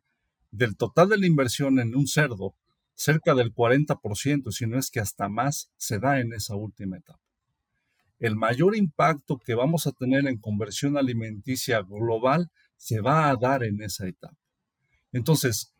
del 0.51 0.77
total 0.77 1.09
de 1.09 1.17
la 1.17 1.27
inversión 1.27 1.79
en 1.79 1.95
un 1.95 2.07
cerdo, 2.07 2.55
cerca 2.95 3.35
del 3.35 3.53
40%, 3.53 4.51
si 4.51 4.67
no 4.67 4.79
es 4.79 4.89
que 4.89 5.01
hasta 5.01 5.27
más, 5.27 5.69
se 5.75 5.99
da 5.99 6.21
en 6.21 6.33
esa 6.33 6.55
última 6.55 6.97
etapa. 6.97 7.19
El 8.19 8.37
mayor 8.37 8.75
impacto 8.75 9.37
que 9.37 9.53
vamos 9.53 9.85
a 9.85 9.91
tener 9.91 10.27
en 10.27 10.37
conversión 10.37 10.97
alimenticia 10.97 11.81
global 11.81 12.49
se 12.77 13.01
va 13.01 13.29
a 13.29 13.35
dar 13.35 13.63
en 13.63 13.81
esa 13.81 14.07
etapa. 14.07 14.37
Entonces, 15.11 15.73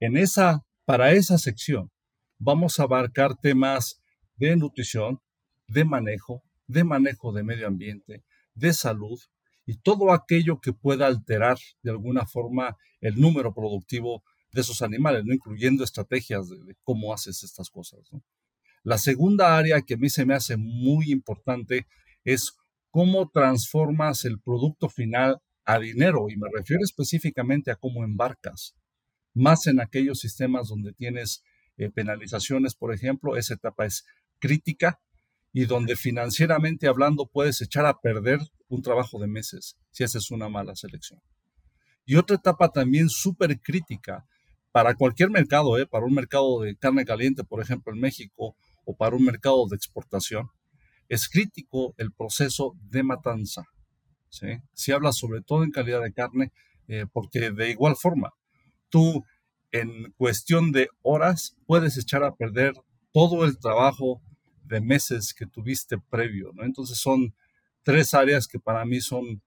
en 0.00 0.16
esa, 0.16 0.64
para 0.84 1.12
esa 1.12 1.38
sección, 1.38 1.90
vamos 2.38 2.80
a 2.80 2.84
abarcar 2.84 3.36
temas 3.36 4.00
de 4.36 4.56
nutrición, 4.56 5.20
de 5.68 5.84
manejo, 5.84 6.42
de 6.66 6.84
manejo 6.84 7.32
de 7.32 7.44
medio 7.44 7.68
ambiente, 7.68 8.24
de 8.56 8.72
salud 8.72 9.20
y 9.66 9.76
todo 9.76 10.12
aquello 10.12 10.60
que 10.60 10.72
pueda 10.72 11.06
alterar 11.06 11.58
de 11.82 11.90
alguna 11.90 12.26
forma 12.26 12.76
el 13.00 13.20
número 13.20 13.54
productivo 13.54 14.24
de 14.52 14.60
esos 14.62 14.82
animales, 14.82 15.24
¿no? 15.24 15.34
incluyendo 15.34 15.84
estrategias 15.84 16.48
de, 16.48 16.76
cómo 16.82 17.12
haces 17.12 17.42
estas 17.42 17.68
cosas. 17.70 18.00
La 18.82 18.98
segunda 18.98 19.56
área 19.56 19.82
que 19.82 19.94
a 19.94 19.96
mí 19.98 20.08
se 20.08 20.24
me 20.24 20.34
hace 20.34 20.56
muy 20.56 21.10
importante 21.10 21.86
es 22.24 22.56
cómo 22.90 23.28
transformas 23.28 24.24
el 24.24 24.40
producto 24.40 24.88
final 24.88 25.40
a 25.64 25.78
dinero, 25.78 26.28
y 26.30 26.36
me 26.36 26.48
refiero 26.56 26.84
específicamente 26.84 27.70
a 27.70 27.76
cómo 27.76 28.04
embarcas, 28.04 28.76
más 29.34 29.66
en 29.66 29.80
aquellos 29.80 30.20
sistemas 30.20 30.68
donde 30.68 30.92
tienes 30.92 31.42
eh, 31.76 31.90
penalizaciones, 31.90 32.74
por 32.74 32.94
ejemplo, 32.94 33.36
esa 33.36 33.54
etapa 33.54 33.84
es 33.84 34.06
crítica 34.38 35.00
y 35.58 35.64
donde 35.64 35.96
financieramente 35.96 36.86
hablando 36.86 37.24
puedes 37.24 37.62
echar 37.62 37.86
a 37.86 37.98
perder 37.98 38.40
un 38.68 38.82
trabajo 38.82 39.18
de 39.18 39.26
meses 39.26 39.78
si 39.90 40.04
haces 40.04 40.30
una 40.30 40.50
mala 40.50 40.76
selección. 40.76 41.18
Y 42.04 42.16
otra 42.16 42.36
etapa 42.36 42.68
también 42.68 43.08
súper 43.08 43.58
crítica 43.62 44.26
para 44.70 44.94
cualquier 44.94 45.30
mercado, 45.30 45.78
¿eh? 45.78 45.86
para 45.86 46.04
un 46.04 46.12
mercado 46.12 46.60
de 46.60 46.76
carne 46.76 47.06
caliente, 47.06 47.42
por 47.42 47.62
ejemplo, 47.62 47.90
en 47.94 48.00
México, 48.00 48.54
o 48.84 48.96
para 48.98 49.16
un 49.16 49.24
mercado 49.24 49.66
de 49.66 49.76
exportación, 49.76 50.50
es 51.08 51.26
crítico 51.26 51.94
el 51.96 52.12
proceso 52.12 52.76
de 52.90 53.02
matanza. 53.02 53.64
¿sí? 54.28 54.58
Se 54.74 54.92
habla 54.92 55.10
sobre 55.10 55.40
todo 55.40 55.64
en 55.64 55.70
calidad 55.70 56.02
de 56.02 56.12
carne, 56.12 56.52
eh, 56.86 57.06
porque 57.10 57.50
de 57.50 57.70
igual 57.70 57.96
forma, 57.96 58.34
tú 58.90 59.24
en 59.72 60.12
cuestión 60.18 60.70
de 60.70 60.90
horas 61.00 61.56
puedes 61.64 61.96
echar 61.96 62.24
a 62.24 62.34
perder 62.34 62.74
todo 63.10 63.46
el 63.46 63.58
trabajo 63.58 64.20
de 64.66 64.80
meses 64.80 65.34
que 65.34 65.46
tuviste 65.46 65.98
previo, 65.98 66.50
¿no? 66.54 66.64
Entonces 66.64 66.98
son 66.98 67.34
tres 67.82 68.14
áreas 68.14 68.48
que 68.48 68.58
para 68.58 68.84
mí 68.84 69.00
son 69.00 69.42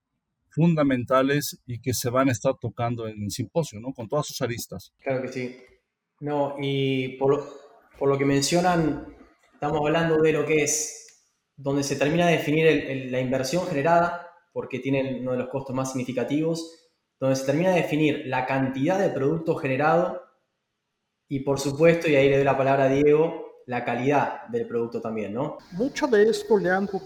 fundamentales 0.49 1.61
y 1.65 1.79
que 1.79 1.93
se 1.93 2.09
van 2.09 2.29
a 2.29 2.31
estar 2.31 2.55
tocando 2.59 3.07
en 3.07 3.23
el 3.23 3.31
simposio, 3.31 3.79
¿no? 3.79 3.93
Con 3.93 4.07
todas 4.07 4.27
sus 4.27 4.41
aristas. 4.41 4.93
Claro 4.99 5.21
que 5.21 5.27
sí. 5.27 5.57
No, 6.21 6.55
y 6.59 7.17
por, 7.17 7.43
por 7.97 8.09
lo 8.09 8.17
que 8.17 8.25
mencionan, 8.25 9.15
estamos 9.53 9.79
hablando 9.81 10.21
de 10.21 10.33
lo 10.33 10.45
que 10.45 10.63
es 10.63 11.27
donde 11.55 11.83
se 11.83 11.95
termina 11.95 12.25
de 12.27 12.37
definir 12.37 13.09
la 13.11 13.19
inversión 13.19 13.67
generada, 13.67 14.27
porque 14.53 14.79
tienen 14.79 15.21
uno 15.21 15.33
de 15.33 15.37
los 15.37 15.49
costos 15.49 15.75
más 15.75 15.91
significativos, 15.91 16.89
donde 17.19 17.35
se 17.35 17.45
termina 17.45 17.71
de 17.71 17.81
definir 17.81 18.23
la 18.25 18.45
cantidad 18.45 18.97
de 18.97 19.09
producto 19.09 19.55
generado 19.55 20.29
y 21.31 21.41
por 21.41 21.59
supuesto, 21.59 22.09
y 22.09 22.15
ahí 22.15 22.27
le 22.27 22.37
doy 22.37 22.45
la 22.45 22.57
palabra 22.57 22.85
a 22.85 22.89
Diego, 22.89 23.48
la 23.69 23.85
calidad 23.85 24.47
del 24.47 24.65
producto 24.65 24.99
también, 24.99 25.31
¿no? 25.31 25.59
Mucho 25.73 26.07
de 26.07 26.27
esto, 26.27 26.57
Leandro, 26.57 27.01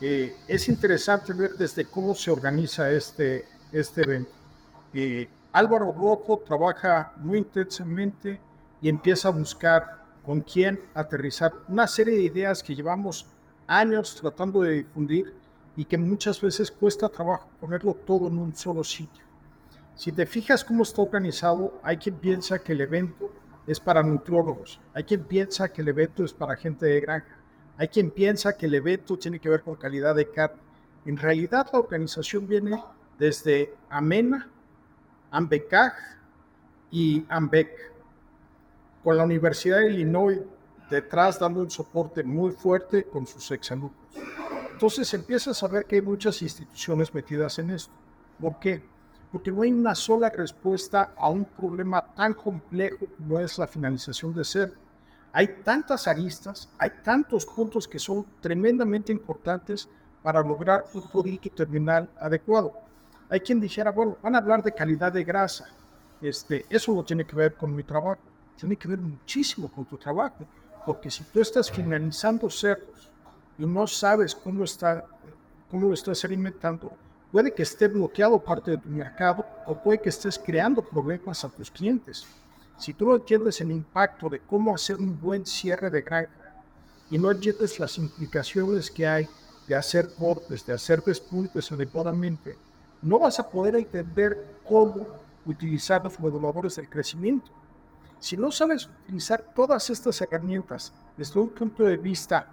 eh, 0.00 0.34
es 0.48 0.68
interesante 0.68 1.32
ver 1.32 1.52
desde 1.52 1.84
cómo 1.84 2.12
se 2.12 2.32
organiza 2.32 2.90
este, 2.90 3.44
este 3.70 4.02
evento. 4.02 4.32
Eh, 4.92 5.28
Álvaro 5.52 5.92
Rojo 5.92 6.42
trabaja 6.44 7.12
muy 7.18 7.38
intensamente 7.38 8.40
y 8.82 8.88
empieza 8.88 9.28
a 9.28 9.30
buscar 9.30 10.02
con 10.26 10.40
quién 10.40 10.80
aterrizar 10.92 11.52
una 11.68 11.86
serie 11.86 12.16
de 12.16 12.24
ideas 12.24 12.64
que 12.64 12.74
llevamos 12.74 13.24
años 13.68 14.16
tratando 14.20 14.62
de 14.62 14.72
difundir 14.72 15.32
y 15.76 15.84
que 15.84 15.98
muchas 15.98 16.40
veces 16.40 16.68
cuesta 16.68 17.08
trabajo 17.08 17.48
ponerlo 17.60 17.94
todo 17.94 18.26
en 18.26 18.38
un 18.38 18.56
solo 18.56 18.82
sitio. 18.82 19.22
Si 19.94 20.10
te 20.10 20.26
fijas 20.26 20.64
cómo 20.64 20.82
está 20.82 21.00
organizado, 21.00 21.78
hay 21.80 21.96
quien 21.96 22.16
piensa 22.16 22.58
que 22.58 22.72
el 22.72 22.80
evento 22.80 23.30
es 23.68 23.78
para 23.78 24.02
nutriólogos. 24.02 24.80
Hay 24.94 25.04
quien 25.04 25.24
piensa 25.24 25.70
que 25.70 25.82
el 25.82 25.88
evento 25.88 26.24
es 26.24 26.32
para 26.32 26.56
gente 26.56 26.86
de 26.86 27.00
granja. 27.00 27.38
Hay 27.76 27.88
quien 27.88 28.10
piensa 28.10 28.56
que 28.56 28.64
el 28.64 28.74
evento 28.74 29.18
tiene 29.18 29.38
que 29.38 29.50
ver 29.50 29.62
con 29.62 29.76
calidad 29.76 30.14
de 30.14 30.30
carne. 30.30 30.60
En 31.04 31.18
realidad 31.18 31.68
la 31.72 31.78
organización 31.78 32.48
viene 32.48 32.82
desde 33.18 33.74
Amena, 33.90 34.50
Ambecaj 35.30 35.92
y 36.90 37.24
Ambec, 37.28 37.70
con 39.04 39.18
la 39.18 39.24
Universidad 39.24 39.78
de 39.78 39.90
Illinois 39.90 40.40
detrás 40.90 41.38
dando 41.38 41.60
un 41.60 41.70
soporte 41.70 42.22
muy 42.24 42.52
fuerte 42.52 43.04
con 43.04 43.26
sus 43.26 43.50
exalumnos. 43.50 43.92
Entonces 44.72 45.12
empieza 45.12 45.50
a 45.50 45.54
saber 45.54 45.84
que 45.84 45.96
hay 45.96 46.02
muchas 46.02 46.40
instituciones 46.40 47.12
metidas 47.12 47.58
en 47.58 47.70
esto. 47.70 47.92
¿Por 48.40 48.58
qué? 48.58 48.82
Porque 49.30 49.52
no 49.52 49.62
hay 49.62 49.72
una 49.72 49.94
sola 49.94 50.30
respuesta 50.30 51.12
a 51.16 51.28
un 51.28 51.44
problema 51.44 52.02
tan 52.14 52.34
complejo 52.34 53.06
como 53.16 53.38
es 53.38 53.58
la 53.58 53.66
finalización 53.66 54.32
de 54.34 54.44
ser. 54.44 54.72
Hay 55.32 55.60
tantas 55.62 56.08
aristas, 56.08 56.68
hay 56.78 56.90
tantos 57.04 57.44
puntos 57.44 57.86
que 57.86 57.98
son 57.98 58.24
tremendamente 58.40 59.12
importantes 59.12 59.88
para 60.22 60.42
lograr 60.42 60.84
un 60.94 61.02
producto 61.02 61.50
terminal 61.50 62.08
adecuado. 62.18 62.72
Hay 63.28 63.40
quien 63.40 63.60
dijera, 63.60 63.90
bueno, 63.90 64.16
van 64.22 64.34
a 64.34 64.38
hablar 64.38 64.62
de 64.62 64.72
calidad 64.72 65.12
de 65.12 65.24
grasa. 65.24 65.66
Este, 66.20 66.64
eso 66.70 66.92
no 66.92 67.04
tiene 67.04 67.24
que 67.24 67.36
ver 67.36 67.54
con 67.54 67.74
mi 67.74 67.84
trabajo, 67.84 68.20
tiene 68.56 68.76
que 68.76 68.88
ver 68.88 68.98
muchísimo 68.98 69.70
con 69.70 69.84
tu 69.84 69.96
trabajo, 69.96 70.44
porque 70.84 71.10
si 71.10 71.22
tú 71.24 71.40
estás 71.40 71.70
finalizando 71.70 72.48
cerdos 72.50 73.10
y 73.58 73.66
no 73.66 73.86
sabes 73.86 74.34
cómo, 74.34 74.64
está, 74.64 75.04
cómo 75.70 75.88
lo 75.88 75.94
estás 75.94 76.24
alimentando, 76.24 76.90
Puede 77.30 77.52
que 77.52 77.62
esté 77.62 77.88
bloqueado 77.88 78.38
parte 78.38 78.70
de 78.70 78.78
tu 78.78 78.88
mercado 78.88 79.44
o 79.66 79.74
puede 79.74 80.00
que 80.00 80.08
estés 80.08 80.38
creando 80.38 80.82
problemas 80.82 81.44
a 81.44 81.50
tus 81.50 81.70
clientes. 81.70 82.26
Si 82.78 82.94
tú 82.94 83.06
no 83.06 83.16
entiendes 83.16 83.60
el 83.60 83.70
impacto 83.70 84.30
de 84.30 84.40
cómo 84.40 84.74
hacer 84.74 84.96
un 84.96 85.20
buen 85.20 85.44
cierre 85.44 85.90
de 85.90 86.00
granja 86.00 86.62
y 87.10 87.18
no 87.18 87.30
entiendes 87.30 87.78
las 87.78 87.98
implicaciones 87.98 88.90
que 88.90 89.06
hay 89.06 89.28
de 89.66 89.74
hacer 89.74 90.14
cortes, 90.14 90.64
de 90.64 90.72
hacer 90.72 91.02
despuntes 91.02 91.70
adecuadamente, 91.70 92.56
no 93.02 93.18
vas 93.18 93.38
a 93.38 93.48
poder 93.48 93.76
entender 93.76 94.56
cómo 94.66 95.06
utilizar 95.44 96.02
los 96.02 96.18
moduladores 96.18 96.76
del 96.76 96.88
crecimiento. 96.88 97.50
Si 98.18 98.36
no 98.36 98.50
sabes 98.50 98.88
utilizar 99.04 99.44
todas 99.54 99.90
estas 99.90 100.20
herramientas 100.22 100.94
desde 101.16 101.38
un 101.38 101.50
punto 101.50 101.84
de 101.84 101.96
vista 101.98 102.48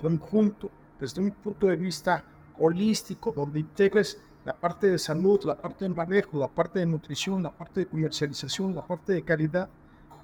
conjunto, 0.00 0.70
desde 1.00 1.22
un 1.22 1.30
punto 1.30 1.66
de 1.66 1.76
vista 1.76 2.22
holístico, 2.58 3.32
donde 3.32 3.60
integres 3.60 4.18
la 4.44 4.54
parte 4.54 4.88
de 4.88 4.98
salud, 4.98 5.40
la 5.44 5.56
parte 5.56 5.84
de 5.84 5.94
manejo, 5.94 6.38
la 6.38 6.48
parte 6.48 6.78
de 6.78 6.86
nutrición, 6.86 7.42
la 7.42 7.50
parte 7.50 7.80
de 7.80 7.86
comercialización, 7.86 8.74
la 8.74 8.86
parte 8.86 9.12
de 9.12 9.22
calidad, 9.22 9.68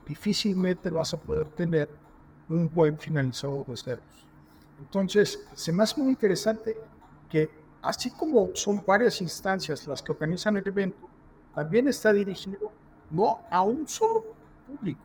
difícilmente 0.07 0.91
vas 0.91 1.15
a 1.15 1.19
poder 1.19 1.47
tener 1.49 1.89
un 2.49 2.71
buen 2.73 2.99
finalizador 2.99 3.67
de 3.67 3.77
ceros. 3.77 4.27
Entonces, 4.79 5.47
se 5.55 5.73
me 5.73 5.83
hace 5.83 6.01
muy 6.01 6.11
interesante 6.11 6.77
que, 7.29 7.51
así 7.83 8.11
como 8.11 8.51
son 8.55 8.83
varias 8.87 9.21
instancias 9.21 9.87
las 9.87 10.03
que 10.03 10.13
organizan 10.13 10.57
el 10.57 10.67
evento, 10.67 11.09
también 11.55 11.89
está 11.89 12.13
dirigido 12.13 12.73
no 13.11 13.41
a 13.51 13.63
un 13.63 13.87
solo 13.87 14.25
público. 14.67 15.01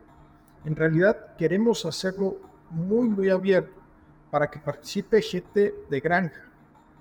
En 0.66 0.76
realidad, 0.76 1.36
queremos 1.38 1.86
hacerlo 1.86 2.38
muy, 2.70 3.08
muy 3.08 3.30
abierto 3.30 3.80
para 4.32 4.50
que 4.50 4.60
participe 4.60 5.22
gente 5.22 5.74
de 5.90 6.00
granja, 6.00 6.49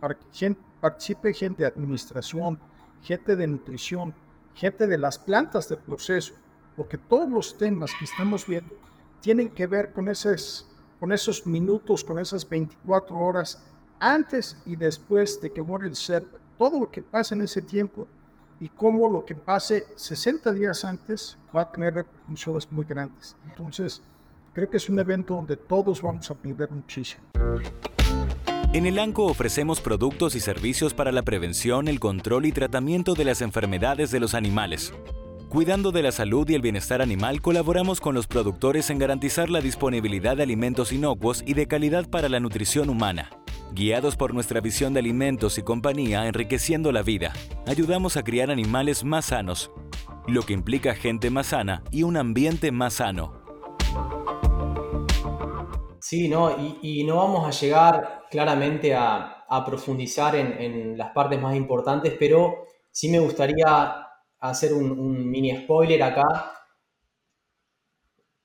participe 0.00 1.32
gente 1.32 1.62
de 1.62 1.68
administración, 1.68 2.58
gente 3.02 3.36
de 3.36 3.46
nutrición, 3.46 4.14
gente 4.54 4.86
de 4.86 4.98
las 4.98 5.18
plantas 5.18 5.68
de 5.68 5.76
proceso, 5.76 6.34
porque 6.76 6.98
todos 6.98 7.28
los 7.28 7.56
temas 7.56 7.90
que 7.98 8.04
estamos 8.04 8.46
viendo 8.46 8.74
tienen 9.20 9.48
que 9.50 9.66
ver 9.66 9.92
con 9.92 10.08
esos, 10.08 10.68
con 11.00 11.12
esos 11.12 11.46
minutos, 11.46 12.04
con 12.04 12.18
esas 12.18 12.48
24 12.48 13.16
horas 13.16 13.62
antes 14.00 14.56
y 14.64 14.76
después 14.76 15.40
de 15.40 15.52
que 15.52 15.62
muere 15.62 15.88
el 15.88 15.96
ser. 15.96 16.26
Todo 16.56 16.80
lo 16.80 16.90
que 16.90 17.02
pasa 17.02 17.34
en 17.34 17.42
ese 17.42 17.62
tiempo 17.62 18.06
y 18.60 18.68
cómo 18.68 19.08
lo 19.08 19.24
que 19.24 19.34
pase 19.34 19.86
60 19.94 20.52
días 20.52 20.84
antes 20.84 21.38
va 21.54 21.62
a 21.62 21.70
tener 21.70 21.94
repercusiones 21.94 22.70
muy 22.72 22.84
grandes. 22.84 23.36
Entonces, 23.48 24.02
creo 24.52 24.68
que 24.68 24.76
es 24.76 24.88
un 24.88 24.98
evento 24.98 25.34
donde 25.34 25.56
todos 25.56 26.02
vamos 26.02 26.28
a 26.30 26.34
aprender 26.34 26.70
muchísimo. 26.70 27.22
En 28.74 28.84
el 28.84 28.98
ANCO 28.98 29.24
ofrecemos 29.24 29.80
productos 29.80 30.34
y 30.34 30.40
servicios 30.40 30.92
para 30.92 31.10
la 31.10 31.22
prevención, 31.22 31.88
el 31.88 31.98
control 31.98 32.44
y 32.44 32.52
tratamiento 32.52 33.14
de 33.14 33.24
las 33.24 33.40
enfermedades 33.40 34.10
de 34.10 34.20
los 34.20 34.34
animales. 34.34 34.92
Cuidando 35.48 35.90
de 35.90 36.02
la 36.02 36.12
salud 36.12 36.46
y 36.50 36.54
el 36.54 36.60
bienestar 36.60 37.00
animal, 37.00 37.40
colaboramos 37.40 37.98
con 38.02 38.14
los 38.14 38.26
productores 38.26 38.90
en 38.90 38.98
garantizar 38.98 39.48
la 39.48 39.62
disponibilidad 39.62 40.36
de 40.36 40.42
alimentos 40.42 40.92
inocuos 40.92 41.42
y 41.46 41.54
de 41.54 41.66
calidad 41.66 42.10
para 42.10 42.28
la 42.28 42.40
nutrición 42.40 42.90
humana. 42.90 43.30
Guiados 43.72 44.16
por 44.16 44.34
nuestra 44.34 44.60
visión 44.60 44.92
de 44.92 45.00
alimentos 45.00 45.56
y 45.56 45.62
compañía 45.62 46.26
enriqueciendo 46.26 46.92
la 46.92 47.00
vida, 47.00 47.32
ayudamos 47.66 48.18
a 48.18 48.22
criar 48.22 48.50
animales 48.50 49.02
más 49.02 49.26
sanos, 49.26 49.70
lo 50.26 50.42
que 50.42 50.52
implica 50.52 50.94
gente 50.94 51.30
más 51.30 51.46
sana 51.48 51.82
y 51.90 52.02
un 52.02 52.18
ambiente 52.18 52.70
más 52.70 52.94
sano. 52.94 53.32
Sí, 56.00 56.28
no, 56.28 56.54
y, 56.82 57.04
no 57.04 57.16
vamos 57.16 57.46
a 57.46 57.60
llegar 57.60 58.17
claramente 58.30 58.94
a, 58.94 59.34
profundizar 59.64 60.36
en, 60.36 60.96
las 60.98 61.10
partes 61.12 61.40
más 61.40 61.56
importantes, 61.56 62.14
pero 62.18 62.66
sí 62.90 63.08
me 63.08 63.18
gustaría 63.18 64.06
hacer 64.40 64.74
un, 64.74 65.30
mini 65.30 65.56
spoiler 65.56 66.02
acá, 66.02 66.52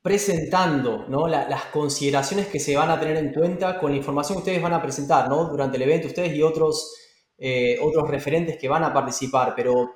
presentando 0.01 1.05
¿no? 1.07 1.27
las 1.27 1.65
consideraciones 1.65 2.47
que 2.47 2.59
se 2.59 2.75
van 2.75 2.89
a 2.89 2.99
tener 2.99 3.17
en 3.17 3.33
cuenta 3.33 3.79
con 3.79 3.91
la 3.91 3.97
información 3.97 4.37
que 4.37 4.39
ustedes 4.39 4.61
van 4.61 4.73
a 4.73 4.81
presentar 4.81 5.29
¿no? 5.29 5.45
durante 5.45 5.77
el 5.77 5.83
evento, 5.83 6.07
ustedes 6.07 6.33
y 6.35 6.41
otros, 6.41 6.95
eh, 7.37 7.77
otros 7.81 8.09
referentes 8.09 8.57
que 8.57 8.69
van 8.69 8.83
a 8.83 8.93
participar, 8.93 9.53
pero 9.55 9.91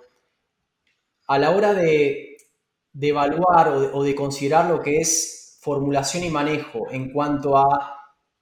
a 1.27 1.38
la 1.38 1.51
hora 1.51 1.74
de, 1.74 2.38
evaluar 3.00 3.70
o 3.70 4.03
de, 4.03 4.15
considerar 4.15 4.70
lo 4.70 4.82
que 4.82 4.98
es 4.98 5.60
formulación 5.62 6.24
y 6.24 6.29
manejo 6.29 6.89
en 6.89 7.12
cuanto 7.12 7.58
a 7.58 7.97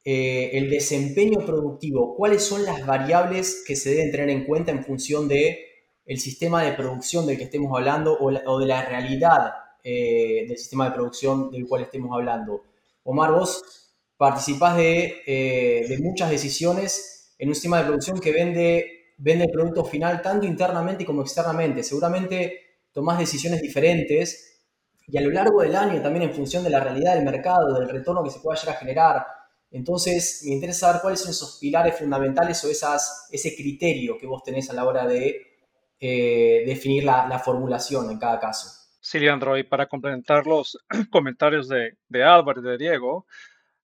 eh, 0.08 0.52
el 0.54 0.70
desempeño 0.70 1.44
productivo, 1.44 2.16
cuáles 2.16 2.44
son 2.44 2.64
las 2.64 2.86
variables 2.86 3.64
que 3.66 3.76
se 3.76 3.90
deben 3.90 4.12
tener 4.12 4.30
en 4.30 4.46
cuenta 4.46 4.72
en 4.72 4.84
función 4.84 5.28
de 5.28 5.66
el 6.06 6.20
sistema 6.20 6.62
de 6.62 6.74
producción 6.74 7.26
del 7.26 7.40
que 7.40 7.46
estemos 7.46 7.76
hablando 7.76 8.16
o, 8.20 8.60
de 8.60 8.66
la 8.68 8.86
realidad 8.86 9.54
eh, 9.84 10.46
del 10.48 10.58
sistema 10.60 10.86
de 10.86 10.92
producción 10.92 11.50
del 11.50 11.68
cual 11.68 11.82
estemos 11.82 12.16
hablando. 12.16 12.66
Omar, 13.04 13.32
vos 13.32 13.96
participás 14.16 14.78
de, 14.78 15.24
eh, 15.26 15.88
de, 15.90 15.98
muchas 15.98 16.30
decisiones 16.30 17.34
en 17.40 17.50
un 17.50 17.56
sistema 17.56 17.80
de 17.80 17.86
producción 17.86 18.20
que 18.20 18.32
vende, 18.32 19.16
vende 19.18 19.46
el 19.46 19.52
producto 19.52 19.86
final 19.86 20.22
tanto 20.22 20.46
internamente 20.46 21.04
como 21.04 21.24
externamente. 21.24 21.82
Seguramente 21.82 22.60
tomás 22.92 23.18
decisiones 23.18 23.60
diferentes 23.60 24.62
y 25.08 25.18
a 25.18 25.22
lo 25.22 25.32
largo 25.32 25.64
del 25.64 25.76
año 25.76 26.00
también 26.00 26.30
en 26.30 26.34
función 26.34 26.64
de 26.64 26.70
la 26.70 26.80
realidad 26.80 27.16
del 27.16 27.26
mercado, 27.26 27.74
del 27.74 27.90
retorno 27.90 28.24
que 28.24 28.30
se 28.30 28.40
pueda 28.40 28.60
llegar 28.60 28.76
a 28.76 28.80
generar. 28.80 29.35
Entonces, 29.76 30.42
me 30.46 30.54
interesa 30.54 30.88
saber 30.88 31.02
cuáles 31.02 31.20
son 31.20 31.32
esos 31.32 31.58
pilares 31.60 32.00
fundamentales 32.00 32.64
o 32.64 32.70
esas, 32.70 33.28
ese 33.30 33.54
criterio 33.58 34.18
que 34.18 34.26
vos 34.26 34.42
tenés 34.42 34.70
a 34.70 34.74
la 34.74 34.86
hora 34.86 35.06
de 35.06 35.58
eh, 36.00 36.64
definir 36.66 37.04
la, 37.04 37.38
formulación 37.40 38.10
en 38.10 38.18
cada 38.18 38.40
caso. 38.40 38.70
Sí, 39.02 39.20
Leandro, 39.20 39.58
y 39.58 39.64
para 39.64 39.88
complementar 39.88 40.48
los 40.48 40.78
comentarios 41.12 41.68
de, 41.68 41.98
de 42.08 42.24
Álvaro 42.24 42.62
y 42.62 42.64
de 42.64 42.78
Diego, 42.78 43.26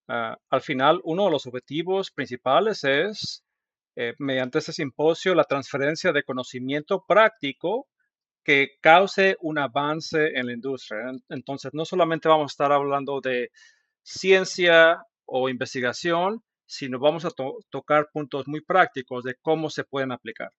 ah, 0.08 0.38
al 0.50 0.62
final 0.62 1.02
uno 1.04 1.26
de 1.26 1.32
los 1.32 1.46
objetivos 1.46 2.10
principales 2.10 2.86
es, 2.86 3.44
eh, 3.98 4.14
mediante 4.18 4.60
este 4.60 4.72
simposio, 4.72 5.36
la 5.36 5.44
transferencia 5.44 6.14
de 6.14 6.24
conocimiento 6.24 7.04
práctico 7.06 7.90
que 8.46 8.78
cause 8.80 9.36
un 9.42 9.58
avance 9.58 10.28
en 10.36 10.46
la 10.46 10.54
industria. 10.54 11.00
Entonces, 11.28 11.72
no 11.74 11.84
solamente 11.84 12.30
vamos 12.30 12.52
a 12.52 12.54
estar 12.54 12.72
hablando 12.72 13.20
de 13.20 13.50
ciencia 14.04 15.06
o 15.26 15.50
investigación, 15.50 16.44
sino 16.66 17.00
vamos 17.00 17.26
a 17.26 17.32
tocar 17.70 18.10
puntos 18.14 18.48
muy 18.48 18.62
prácticos 18.62 19.24
de 19.24 19.36
cómo 19.42 19.70
se 19.70 19.84
pueden 19.84 20.12
aplicar 20.12 20.52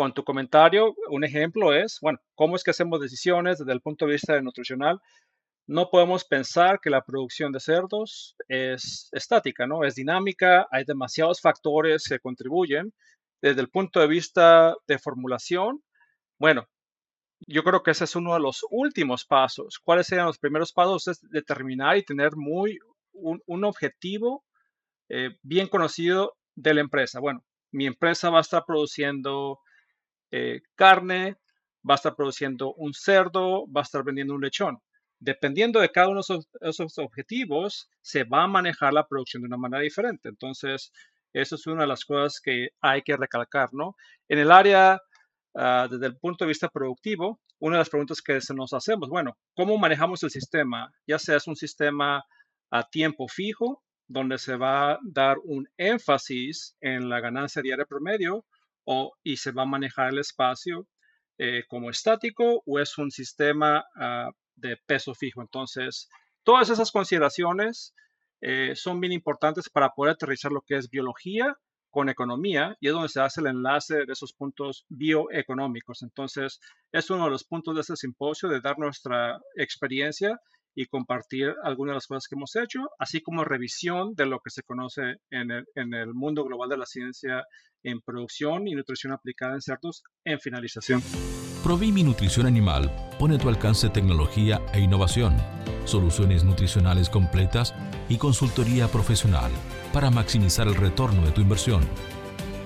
con 0.00 0.14
tu 0.14 0.24
comentario, 0.24 0.94
un 1.10 1.24
ejemplo 1.24 1.74
es, 1.74 1.98
bueno, 2.00 2.18
¿cómo 2.34 2.56
es 2.56 2.64
que 2.64 2.70
hacemos 2.70 3.02
decisiones 3.02 3.58
desde 3.58 3.72
el 3.72 3.82
punto 3.82 4.06
de 4.06 4.12
vista 4.12 4.40
nutricional? 4.40 4.98
No 5.66 5.90
podemos 5.90 6.24
pensar 6.24 6.80
que 6.80 6.88
la 6.88 7.02
producción 7.02 7.52
de 7.52 7.60
cerdos 7.60 8.34
es 8.48 9.10
estática, 9.12 9.66
¿no? 9.66 9.84
Es 9.84 9.96
dinámica, 9.96 10.66
hay 10.70 10.84
demasiados 10.86 11.42
factores 11.42 12.04
que 12.08 12.18
contribuyen. 12.18 12.94
Desde 13.42 13.60
el 13.60 13.68
punto 13.68 14.00
de 14.00 14.06
vista 14.06 14.74
de 14.88 14.98
formulación, 14.98 15.82
bueno, 16.38 16.66
yo 17.46 17.64
creo 17.64 17.82
que 17.82 17.92
ese 17.92 18.04
es 18.04 18.16
uno 18.16 18.34
de 18.34 18.40
los 18.40 18.64
últimos 18.70 19.24
pasos. 19.24 19.78
¿Cuáles 19.78 20.06
serían 20.06 20.26
los 20.26 20.38
primeros 20.38 20.72
pasos? 20.72 21.08
Es 21.08 21.20
determinar 21.30 21.96
y 21.96 22.04
tener 22.04 22.36
muy 22.36 22.78
un, 23.12 23.64
objetivo 23.64 24.44
eh, 25.08 25.30
bien 25.42 25.68
conocido 25.68 26.36
de 26.54 26.74
la 26.74 26.80
empresa. 26.80 27.20
Bueno, 27.20 27.44
mi 27.72 27.86
empresa 27.86 28.30
va 28.30 28.38
a 28.38 28.42
estar 28.42 28.64
produciendo 28.66 29.60
eh, 30.30 30.62
carne, 30.74 31.36
va 31.88 31.94
a 31.94 31.96
estar 31.96 32.14
produciendo 32.14 32.74
un 32.74 32.94
cerdo, 32.94 33.66
va 33.70 33.80
a 33.80 33.84
estar 33.84 34.04
vendiendo 34.04 34.34
un 34.34 34.42
lechón. 34.42 34.78
Dependiendo 35.18 35.80
de 35.80 35.90
cada 35.90 36.08
uno 36.08 36.22
de 36.26 36.68
esos, 36.68 36.98
objetivos, 36.98 37.90
se 38.00 38.24
va 38.24 38.44
a 38.44 38.48
manejar 38.48 38.92
la 38.92 39.06
producción 39.06 39.42
de 39.42 39.48
una 39.48 39.58
manera 39.58 39.82
diferente. 39.82 40.28
Entonces, 40.28 40.92
eso 41.32 41.56
es 41.56 41.66
una 41.66 41.82
de 41.82 41.88
las 41.88 42.04
cosas 42.04 42.40
que 42.40 42.70
hay 42.80 43.02
que 43.02 43.16
recalcar, 43.16 43.68
¿no? 43.72 43.96
En 44.28 44.38
el 44.38 44.50
área, 44.50 45.00
ah, 45.54 45.88
desde 45.90 46.06
el 46.06 46.16
punto 46.16 46.44
de 46.44 46.48
vista 46.48 46.68
productivo, 46.68 47.40
una 47.58 47.76
de 47.76 47.80
las 47.80 47.90
preguntas 47.90 48.22
que 48.22 48.40
se 48.40 48.54
nos 48.54 48.72
hacemos, 48.72 49.08
bueno, 49.08 49.36
¿cómo 49.54 49.76
manejamos 49.78 50.22
el 50.22 50.30
sistema? 50.30 50.90
Ya 51.06 51.18
sea 51.18 51.36
es 51.36 51.46
un 51.46 51.56
sistema 51.56 52.24
a 52.70 52.88
tiempo 52.88 53.28
fijo, 53.28 53.82
donde 54.06 54.38
se 54.38 54.56
va 54.56 54.92
a 54.92 54.98
dar 55.02 55.36
un 55.44 55.68
énfasis 55.76 56.76
en 56.80 57.08
la 57.08 57.20
ganancia 57.20 57.62
diaria 57.62 57.84
promedio, 57.84 58.44
y 59.22 59.36
se 59.36 59.52
va 59.52 59.62
a 59.62 59.66
manejar 59.66 60.08
el 60.12 60.18
espacio 60.18 60.86
eh, 61.38 61.64
como 61.68 61.90
estático 61.90 62.62
o 62.66 62.78
es 62.78 62.98
un 62.98 63.10
sistema 63.10 63.84
ah, 63.96 64.30
de 64.56 64.76
peso 64.86 65.14
fijo. 65.14 65.40
Entonces, 65.40 66.08
todas 66.42 66.70
esas 66.70 66.90
consideraciones 66.90 67.94
eh, 68.40 68.72
son 68.74 69.00
bien 69.00 69.12
importantes 69.12 69.68
para 69.68 69.90
poder 69.90 70.14
aterrizar 70.14 70.52
lo 70.52 70.62
que 70.62 70.76
es 70.76 70.90
biología 70.90 71.56
con 71.90 72.08
economía 72.08 72.76
y 72.80 72.88
es 72.88 72.92
donde 72.92 73.08
se 73.08 73.20
hace 73.20 73.40
el 73.40 73.48
enlace 73.48 74.06
de 74.06 74.12
esos 74.12 74.32
puntos 74.32 74.86
bioeconómicos. 74.88 76.02
Entonces, 76.02 76.60
es 76.92 77.10
uno 77.10 77.24
de 77.24 77.30
los 77.30 77.44
puntos 77.44 77.74
de 77.74 77.80
este 77.82 77.96
simposio 77.96 78.48
de 78.48 78.60
dar 78.60 78.78
nuestra 78.78 79.40
experiencia 79.56 80.40
y 80.74 80.86
compartir 80.86 81.52
algunas 81.64 81.92
de 81.92 81.96
las 81.96 82.06
cosas 82.06 82.28
que 82.28 82.36
hemos 82.36 82.54
hecho, 82.56 82.90
así 82.98 83.20
como 83.20 83.44
revisión 83.44 84.14
de 84.14 84.26
lo 84.26 84.38
que 84.40 84.50
se 84.50 84.62
conoce 84.62 85.16
en 85.30 85.50
el, 85.50 85.64
en 85.74 85.94
el 85.94 86.14
mundo 86.14 86.44
global 86.44 86.68
de 86.68 86.78
la 86.78 86.86
ciencia 86.86 87.44
en 87.82 88.00
producción 88.00 88.68
y 88.68 88.74
nutrición 88.74 89.12
aplicada 89.12 89.54
en 89.54 89.62
cerdos 89.62 90.04
en 90.24 90.38
finalización. 90.38 91.02
Provimi 91.62 92.02
Nutrición 92.02 92.46
Animal 92.46 92.90
pone 93.18 93.34
a 93.34 93.38
tu 93.38 93.50
alcance 93.50 93.90
tecnología 93.90 94.62
e 94.72 94.80
innovación, 94.80 95.36
soluciones 95.84 96.42
nutricionales 96.42 97.10
completas 97.10 97.74
y 98.08 98.16
consultoría 98.16 98.88
profesional 98.88 99.50
para 99.92 100.10
maximizar 100.10 100.68
el 100.68 100.74
retorno 100.74 101.22
de 101.22 101.32
tu 101.32 101.42
inversión. 101.42 101.86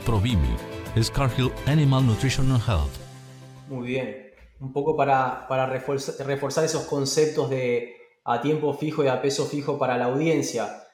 Provimi 0.07 0.55
es 0.95 1.11
Cargill 1.11 1.51
Animal 1.67 2.07
Nutrition 2.07 2.53
and 2.53 2.63
Health. 2.69 2.93
Muy 3.69 3.89
bien, 3.89 4.31
un 4.61 4.73
poco 4.73 4.97
para, 4.97 5.49
para 5.49 5.67
reforzar, 5.67 6.25
reforzar 6.25 6.65
esos 6.65 6.85
conceptos 6.85 7.51
de 7.51 7.97
a 8.25 8.41
tiempo 8.41 8.75
fijo 8.75 9.03
y 9.03 9.09
a 9.09 9.21
peso 9.21 9.45
fijo 9.47 9.77
para 9.77 9.99
la 9.99 10.05
audiencia. 10.05 10.85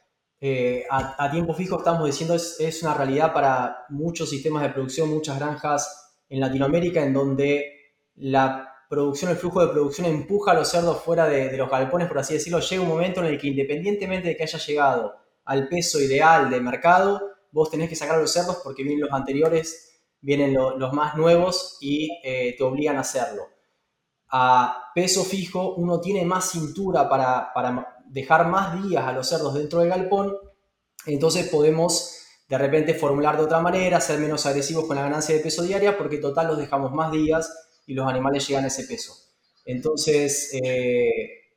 Eh, 0.40 0.86
a, 0.90 1.30
tiempo 1.30 1.52
fijo 1.52 1.76
estamos 1.76 2.06
diciendo 2.06 2.34
es, 2.34 2.58
es 2.60 2.82
una 2.82 2.94
realidad 2.94 3.34
para 3.34 3.84
muchos 3.90 4.30
sistemas 4.30 4.62
de 4.62 4.70
producción, 4.70 5.10
muchas 5.10 5.38
granjas 5.38 6.14
en 6.30 6.40
Latinoamérica, 6.40 7.04
en 7.04 7.12
donde 7.12 7.79
la 8.16 8.70
producción, 8.90 9.30
el 9.30 9.36
flujo 9.36 9.64
de 9.64 9.72
producción 9.72 10.08
empuja 10.08 10.50
a 10.50 10.54
los 10.54 10.68
cerdos 10.68 11.00
fuera 11.02 11.28
de, 11.28 11.56
los 11.56 11.70
galpones, 11.70 12.08
por 12.08 12.18
así 12.18 12.34
decirlo. 12.34 12.58
Llega 12.58 12.82
un 12.82 12.88
momento 12.88 13.20
en 13.20 13.26
el 13.26 13.38
que 13.38 13.46
independientemente 13.46 14.28
de 14.28 14.36
que 14.36 14.42
haya 14.42 14.58
llegado 14.58 15.14
al 15.44 15.68
peso 15.68 16.00
ideal 16.00 16.50
de 16.50 16.60
mercado, 16.60 17.20
vos 17.52 17.70
tenés 17.70 17.88
que 17.88 17.94
sacar 17.94 18.16
a 18.16 18.20
los 18.20 18.32
cerdos 18.32 18.60
porque 18.64 18.82
vienen 18.82 19.02
los 19.02 19.12
anteriores, 19.12 20.02
vienen 20.20 20.54
los 20.54 20.92
más 20.92 21.14
nuevos 21.14 21.78
y 21.80 22.20
eh, 22.24 22.56
te 22.58 22.64
obligan 22.64 22.96
a 22.96 23.00
hacerlo. 23.00 23.44
A 24.32 24.90
peso 24.92 25.24
fijo 25.24 25.74
uno 25.76 26.00
tiene 26.00 26.24
más 26.24 26.50
cintura 26.50 27.08
para, 27.08 27.52
para 27.54 27.96
dejar 28.06 28.48
más 28.48 28.82
días 28.82 29.04
a 29.04 29.12
los 29.12 29.28
cerdos 29.28 29.54
dentro 29.54 29.78
del 29.78 29.88
galpón, 29.88 30.36
entonces 31.06 31.48
podemos 31.48 32.16
de 32.48 32.58
repente 32.58 32.94
formular 32.94 33.36
de 33.36 33.44
otra 33.44 33.60
manera, 33.60 34.00
ser 34.00 34.18
menos 34.18 34.44
agresivos 34.46 34.84
con 34.86 34.96
la 34.96 35.02
ganancia 35.02 35.36
de 35.36 35.40
peso 35.40 35.62
diaria, 35.62 35.96
porque 35.96 36.18
total 36.18 36.48
los 36.48 36.58
dejamos 36.58 36.92
más 36.92 37.12
días 37.12 37.69
y 37.86 37.94
los 37.94 38.06
animales 38.06 38.46
llegan 38.46 38.64
a 38.64 38.68
ese 38.68 38.84
peso. 38.84 39.14
Entonces, 39.64 40.50
eh, 40.54 41.10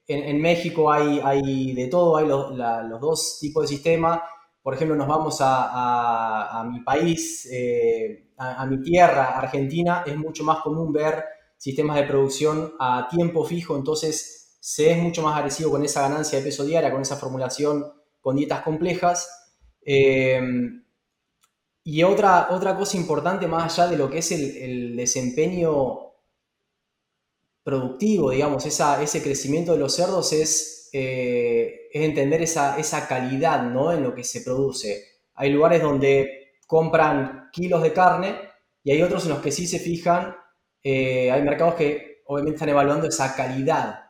en, 0.07 0.41
México 0.41 0.91
hay, 0.91 1.19
hay, 1.23 1.73
de 1.73 1.87
todo, 1.87 2.17
hay 2.17 2.27
los, 2.27 2.55
dos 2.99 3.37
tipos 3.39 3.63
de 3.63 3.67
sistema. 3.67 4.23
por 4.61 4.73
ejemplo, 4.73 4.95
nos 4.95 5.07
vamos 5.07 5.37
a, 5.39 6.67
mi 6.71 6.81
país, 6.81 7.47
eh, 7.51 8.31
a, 8.37 8.65
mi 8.65 8.81
tierra, 8.81 9.37
Argentina, 9.37 10.03
es 10.05 10.17
mucho 10.17 10.43
más 10.43 10.59
común 10.59 10.91
ver 10.91 11.23
sistemas 11.57 11.95
de 11.95 12.03
producción 12.03 12.73
a 12.79 13.07
tiempo 13.09 13.45
fijo, 13.45 13.77
entonces 13.77 14.57
se 14.59 14.91
es 14.91 14.97
mucho 14.97 15.21
más 15.21 15.37
agresivo 15.37 15.71
con 15.71 15.83
esa 15.83 16.01
ganancia 16.01 16.39
de 16.39 16.45
peso 16.45 16.65
diaria, 16.65 16.91
con 16.91 17.01
esa 17.01 17.15
formulación, 17.17 17.85
con 18.21 18.35
dietas 18.35 18.61
complejas. 18.63 19.29
Eh, 19.85 20.41
y 21.85 22.03
otra, 22.03 22.47
otra 22.51 22.77
cosa 22.77 22.95
importante, 22.95 23.45
más 23.45 23.77
allá 23.77 23.89
de 23.91 23.97
lo 23.97 24.09
que 24.09 24.19
es 24.19 24.31
el, 24.31 24.95
desempeño 24.95 26.12
productivo, 27.63 28.31
digamos, 28.31 28.65
ese 28.65 29.23
crecimiento 29.23 29.73
de 29.73 29.79
los 29.79 29.95
cerdos 29.95 30.33
es 30.33 30.89
eh, 30.91 31.87
entender 31.93 32.41
esa, 32.41 32.77
esa 32.77 33.07
calidad 33.07 33.63
¿no? 33.63 33.91
en 33.91 34.03
lo 34.03 34.13
que 34.13 34.23
se 34.23 34.41
produce. 34.41 35.05
Hay 35.35 35.49
lugares 35.49 35.81
donde 35.81 36.53
compran 36.67 37.49
kilos 37.51 37.81
de 37.81 37.93
carne 37.93 38.35
y 38.83 38.91
hay 38.91 39.01
otros 39.01 39.23
en 39.23 39.29
los 39.29 39.39
que 39.39 39.51
sí 39.51 39.65
se 39.65 39.79
fijan, 39.79 40.35
eh, 40.83 41.31
hay 41.31 41.41
mercados 41.41 41.75
que 41.75 42.21
obviamente 42.25 42.55
están 42.55 42.69
evaluando 42.69 43.07
esa 43.07 43.35
calidad. 43.35 44.01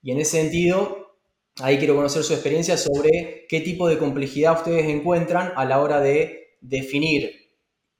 Y 0.00 0.12
en 0.12 0.20
ese 0.20 0.42
sentido, 0.42 1.18
ahí 1.60 1.78
quiero 1.78 1.94
conocer 1.94 2.24
su 2.24 2.32
experiencia 2.32 2.76
sobre 2.76 3.46
qué 3.48 3.60
tipo 3.60 3.86
de 3.86 3.98
complejidad 3.98 4.56
ustedes 4.56 4.86
encuentran 4.86 5.52
a 5.54 5.64
la 5.64 5.80
hora 5.80 6.00
de 6.00 6.56
definir 6.60 7.41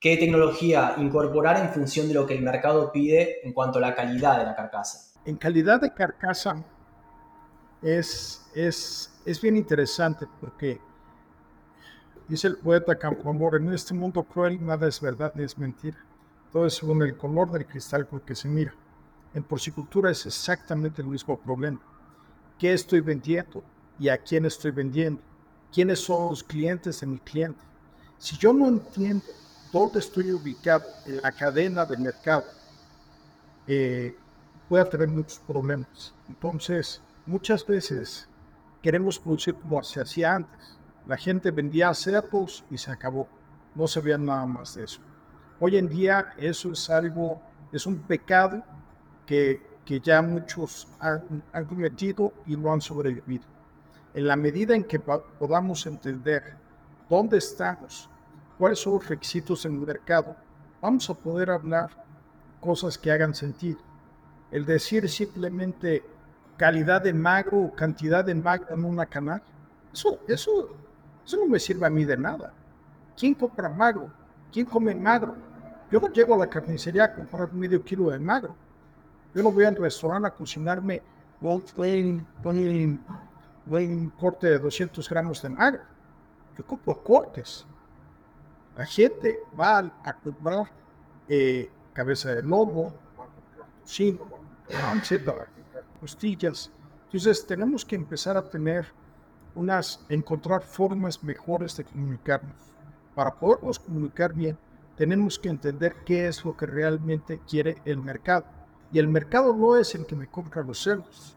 qué 0.02 0.16
tecnología 0.16 0.96
incorporar 0.98 1.58
en 1.58 1.70
función 1.70 2.08
de 2.08 2.14
lo 2.14 2.26
que 2.26 2.34
el 2.36 2.42
mercado 2.42 2.90
pide 2.90 3.46
en 3.46 3.52
cuanto 3.52 3.78
a 3.78 3.82
la 3.82 3.94
calidad 3.94 4.40
de 4.40 4.44
la 4.46 4.56
carcasa. 4.56 5.12
En 5.24 5.36
calidad 5.36 5.80
de 5.80 5.94
carcasa, 5.94 6.62
es, 7.80 8.44
es, 8.52 9.14
es 9.24 9.40
bien 9.40 9.56
interesante 9.56 10.26
porque 10.40 10.80
dice 12.26 12.48
el 12.48 12.56
poeta 12.56 12.98
Campoamor, 12.98 13.54
en 13.54 13.72
este 13.72 13.94
mundo 13.94 14.24
cruel 14.24 14.64
nada 14.64 14.88
es 14.88 15.00
verdad 15.00 15.32
ni 15.36 15.44
es 15.44 15.56
mentira. 15.56 15.98
Todo 16.50 16.66
es 16.66 16.74
según 16.74 17.00
el 17.02 17.16
color 17.16 17.52
del 17.52 17.64
cristal 17.64 18.08
con 18.08 18.20
que 18.20 18.34
se 18.34 18.48
mira. 18.48 18.74
En 19.34 19.44
porcicultura 19.44 20.10
es 20.10 20.26
exactamente 20.26 21.00
el 21.00 21.08
mismo 21.08 21.40
problema. 21.40 21.80
¿Qué 22.58 22.72
estoy 22.72 23.00
vendiendo 23.00 23.62
y 24.00 24.08
a 24.08 24.18
quién 24.18 24.46
estoy 24.46 24.72
vendiendo? 24.72 25.22
¿Quiénes 25.72 26.00
son 26.00 26.30
los 26.30 26.42
clientes 26.42 27.00
de 27.00 27.06
mi 27.06 27.18
cliente? 27.18 27.60
Si 28.18 28.36
yo 28.36 28.52
no 28.52 28.66
entiendo 28.66 29.24
dónde 29.72 30.00
estoy 30.00 30.30
ubicado 30.32 30.84
en 31.06 31.22
la 31.22 31.32
cadena 31.32 31.86
del 31.86 32.00
mercado, 32.00 32.44
eh, 33.66 34.14
voy 34.68 34.80
a 34.80 34.84
tener 34.84 35.08
muchos 35.08 35.38
problemas. 35.38 36.14
Entonces, 36.28 37.00
muchas 37.24 37.66
veces 37.66 38.28
queremos 38.82 39.18
producir 39.18 39.54
como 39.54 39.82
se 39.82 40.00
hacía 40.00 40.34
antes. 40.34 40.78
La 41.06 41.16
gente 41.16 41.50
vendía 41.50 41.92
cerdos 41.94 42.64
y 42.70 42.76
se 42.76 42.90
acabó. 42.90 43.26
No 43.74 43.88
se 43.88 44.00
veía 44.00 44.18
nada 44.18 44.44
más 44.44 44.74
de 44.74 44.84
eso. 44.84 45.00
Hoy 45.58 45.78
en 45.78 45.88
día 45.88 46.34
eso 46.36 46.72
es 46.72 46.90
algo, 46.90 47.40
es 47.72 47.86
un 47.86 47.98
pecado 48.00 48.62
que, 49.24 49.62
que 49.86 50.00
ya 50.00 50.20
muchos 50.20 50.88
han, 51.00 51.42
han 51.52 51.64
cometido 51.64 52.32
y 52.46 52.56
no 52.56 52.72
han 52.72 52.80
sobrevivido. 52.80 53.44
En 54.12 54.26
la 54.26 54.36
medida 54.36 54.74
en 54.74 54.84
que 54.84 55.00
podamos 55.00 55.86
entender 55.86 56.56
dónde 57.08 57.38
estamos, 57.38 58.10
cuáles 58.62 58.78
son 58.78 58.92
los 58.92 59.08
requisitos 59.08 59.64
en 59.64 59.72
el 59.72 59.80
mercado, 59.80 60.36
vamos 60.80 61.10
a 61.10 61.14
poder 61.14 61.50
hablar 61.50 61.90
cosas 62.60 62.96
que 62.96 63.10
hagan 63.10 63.34
sentido. 63.34 63.80
El 64.52 64.64
decir 64.64 65.08
simplemente 65.08 66.04
calidad 66.56 67.02
de 67.02 67.12
magro 67.12 67.58
o 67.58 67.74
cantidad 67.74 68.24
de 68.24 68.36
magro 68.36 68.72
en 68.72 68.84
una 68.84 69.04
canal. 69.04 69.42
Eso, 69.92 70.20
eso, 70.28 70.76
eso 71.26 71.36
no 71.38 71.46
me 71.46 71.58
sirve 71.58 71.88
a 71.88 71.90
mí 71.90 72.04
de 72.04 72.16
nada. 72.16 72.54
¿Quién 73.16 73.34
compra 73.34 73.68
magro? 73.68 74.12
¿Quién 74.52 74.66
come 74.66 74.94
magro? 74.94 75.34
Yo 75.90 75.98
no 75.98 76.06
llego 76.12 76.34
a 76.36 76.38
la 76.38 76.46
carnicería 76.48 77.06
a 77.06 77.14
comprar 77.16 77.52
medio 77.52 77.82
kilo 77.82 78.10
de 78.10 78.20
magro. 78.20 78.54
Yo 79.34 79.42
no 79.42 79.50
voy 79.50 79.64
al 79.64 79.74
restaurante 79.74 80.28
a 80.28 80.30
cocinarme 80.30 81.02
un, 81.40 82.24
corte 84.16 84.46
de 84.46 84.58
200 84.60 85.08
gramos 85.08 85.42
de 85.42 85.48
magro. 85.48 85.82
Yo 86.56 86.64
compro 86.64 87.02
cortes. 87.02 87.66
La 88.76 88.86
gente 88.86 89.40
va 89.58 89.78
a 89.78 90.14
comprar 90.14 90.70
eh, 91.28 91.70
cabeza 91.92 92.34
de 92.34 92.42
lobo, 92.42 92.92
sí, 93.84 94.18
costillas. 96.00 96.70
Entonces 97.04 97.46
tenemos 97.46 97.84
que 97.84 97.96
empezar 97.96 98.36
a 98.36 98.48
tener 98.48 98.86
unas, 99.54 100.04
encontrar 100.08 100.62
formas 100.62 101.22
mejores 101.22 101.76
de 101.76 101.84
comunicarnos. 101.84 102.56
Para 103.14 103.34
podernos 103.34 103.78
comunicar 103.78 104.32
bien, 104.32 104.56
tenemos 104.96 105.38
que 105.38 105.50
entender 105.50 105.96
qué 106.06 106.28
es 106.28 106.42
lo 106.44 106.56
que 106.56 106.64
realmente 106.64 107.40
quiere 107.46 107.76
el 107.84 107.98
mercado. 107.98 108.46
Y 108.90 108.98
el 108.98 109.08
mercado 109.08 109.54
no 109.54 109.76
es 109.76 109.94
el 109.94 110.06
que 110.06 110.16
me 110.16 110.28
compra 110.28 110.62
los 110.62 110.82
cerdos. 110.82 111.36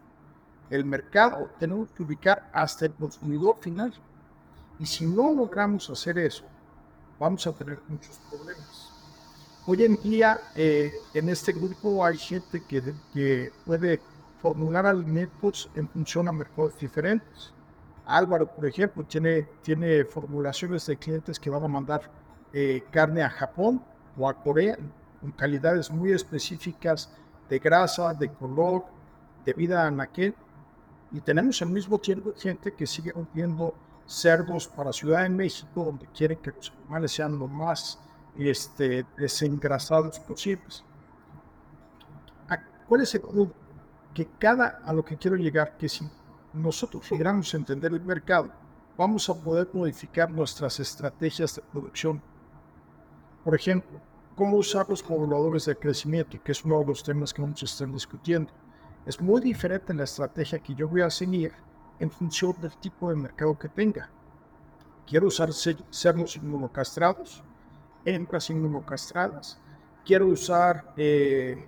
El 0.70 0.84
mercado 0.84 1.50
tenemos 1.58 1.90
que 1.92 2.02
ubicar 2.02 2.48
hasta 2.52 2.86
el 2.86 2.94
consumidor 2.94 3.56
final. 3.60 3.92
Y 4.78 4.86
si 4.86 5.06
no 5.06 5.32
logramos 5.32 5.88
hacer 5.90 6.18
eso, 6.18 6.44
vamos 7.18 7.46
a 7.46 7.52
tener 7.52 7.78
muchos 7.88 8.18
problemas. 8.30 8.92
Hoy 9.66 9.84
en 9.84 9.96
día, 9.96 10.40
eh, 10.54 10.92
en 11.14 11.28
este 11.28 11.52
grupo 11.52 12.04
hay 12.04 12.16
gente 12.16 12.62
que, 12.68 12.94
que 13.12 13.52
puede 13.64 14.00
formular 14.40 14.86
alimentos 14.86 15.68
en 15.74 15.88
función 15.88 16.28
a 16.28 16.32
mercados 16.32 16.78
diferentes. 16.78 17.52
Álvaro, 18.04 18.46
por 18.46 18.66
ejemplo, 18.66 19.04
tiene, 19.04 19.42
tiene 19.62 20.04
formulaciones 20.04 20.86
de 20.86 20.96
clientes 20.96 21.40
que 21.40 21.50
van 21.50 21.64
a 21.64 21.68
mandar 21.68 22.02
eh, 22.52 22.84
carne 22.90 23.22
a 23.22 23.30
Japón 23.30 23.82
o 24.16 24.28
a 24.28 24.34
Corea 24.34 24.78
con 25.20 25.32
calidades 25.32 25.90
muy 25.90 26.12
específicas 26.12 27.10
de 27.48 27.58
grasa, 27.58 28.14
de 28.14 28.32
color, 28.32 28.84
de 29.44 29.52
vida 29.52 29.86
anaquel. 29.86 30.34
Y 31.10 31.20
tenemos 31.20 31.60
al 31.62 31.70
mismo 31.70 31.98
tiempo 31.98 32.32
gente 32.36 32.72
que 32.72 32.86
sigue 32.86 33.12
vendiendo 33.12 33.74
cerdos 34.06 34.68
para 34.68 34.92
Ciudad 34.92 35.22
de 35.22 35.28
México, 35.28 35.84
donde 35.84 36.06
quieren 36.06 36.38
que 36.38 36.52
los 36.52 36.72
animales 36.78 37.12
sean 37.12 37.38
lo 37.38 37.48
más 37.48 37.98
este, 38.36 39.04
desengrasados 39.16 40.18
posibles. 40.20 40.84
¿Cuál 42.88 43.00
es 43.00 43.14
el 43.16 43.22
que 44.14 44.28
cada, 44.38 44.80
a 44.84 44.92
lo 44.92 45.04
que 45.04 45.16
quiero 45.16 45.36
llegar, 45.36 45.76
que 45.76 45.88
si 45.88 46.08
nosotros 46.52 47.10
logramos 47.10 47.52
entender 47.52 47.92
el 47.92 48.00
mercado, 48.00 48.50
vamos 48.96 49.28
a 49.28 49.34
poder 49.34 49.68
modificar 49.72 50.30
nuestras 50.30 50.80
estrategias 50.80 51.56
de 51.56 51.62
producción. 51.62 52.22
Por 53.44 53.54
ejemplo, 53.54 54.00
cómo 54.34 54.56
usar 54.56 54.88
los 54.88 55.08
moduladores 55.08 55.66
de 55.66 55.76
crecimiento, 55.76 56.42
que 56.42 56.52
es 56.52 56.64
uno 56.64 56.80
de 56.80 56.86
los 56.86 57.02
temas 57.02 57.34
que 57.34 57.42
vamos 57.42 57.62
a 57.62 57.66
estar 57.66 57.90
discutiendo. 57.92 58.52
Es 59.04 59.20
muy 59.20 59.40
diferente 59.40 59.92
la 59.92 60.04
estrategia 60.04 60.58
que 60.58 60.74
yo 60.74 60.88
voy 60.88 61.02
a 61.02 61.10
seguir 61.10 61.52
en 61.98 62.10
función 62.10 62.54
del 62.60 62.76
tipo 62.76 63.10
de 63.10 63.16
mercado 63.16 63.58
que 63.58 63.68
tenga. 63.68 64.08
Quiero 65.06 65.28
usar 65.28 65.52
cerdos 65.52 66.36
inmunocastrados, 66.36 67.42
hembras 68.04 68.50
inmunocastradas. 68.50 69.60
Quiero 70.04 70.26
usar 70.26 70.92
eh, 70.96 71.66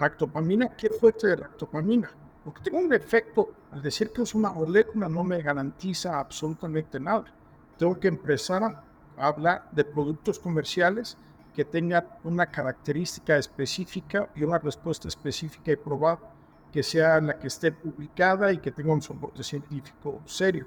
Ractopamina, 0.00 0.74
¿qué 0.76 0.88
fuerte 0.88 1.26
de 1.26 1.36
ractopamina? 1.36 2.10
Porque 2.42 2.62
tengo 2.62 2.78
un 2.78 2.90
efecto, 2.94 3.52
al 3.70 3.82
decir 3.82 4.10
que 4.10 4.22
es 4.22 4.34
una 4.34 4.50
molécula 4.50 5.10
no 5.10 5.22
me 5.22 5.42
garantiza 5.42 6.18
absolutamente 6.18 6.98
nada. 6.98 7.26
Tengo 7.76 8.00
que 8.00 8.08
empezar 8.08 8.62
a 8.62 8.82
hablar 9.18 9.68
de 9.72 9.84
productos 9.84 10.38
comerciales 10.38 11.18
que 11.54 11.66
tengan 11.66 12.06
una 12.24 12.46
característica 12.46 13.36
específica 13.36 14.30
y 14.34 14.42
una 14.42 14.58
respuesta 14.58 15.06
específica 15.06 15.70
y 15.70 15.76
probada, 15.76 16.20
que 16.72 16.82
sea 16.82 17.20
la 17.20 17.38
que 17.38 17.48
esté 17.48 17.72
publicada 17.72 18.52
y 18.52 18.58
que 18.58 18.70
tenga 18.70 18.92
un 18.92 19.02
soporte 19.02 19.42
científico 19.42 20.20
serio. 20.26 20.66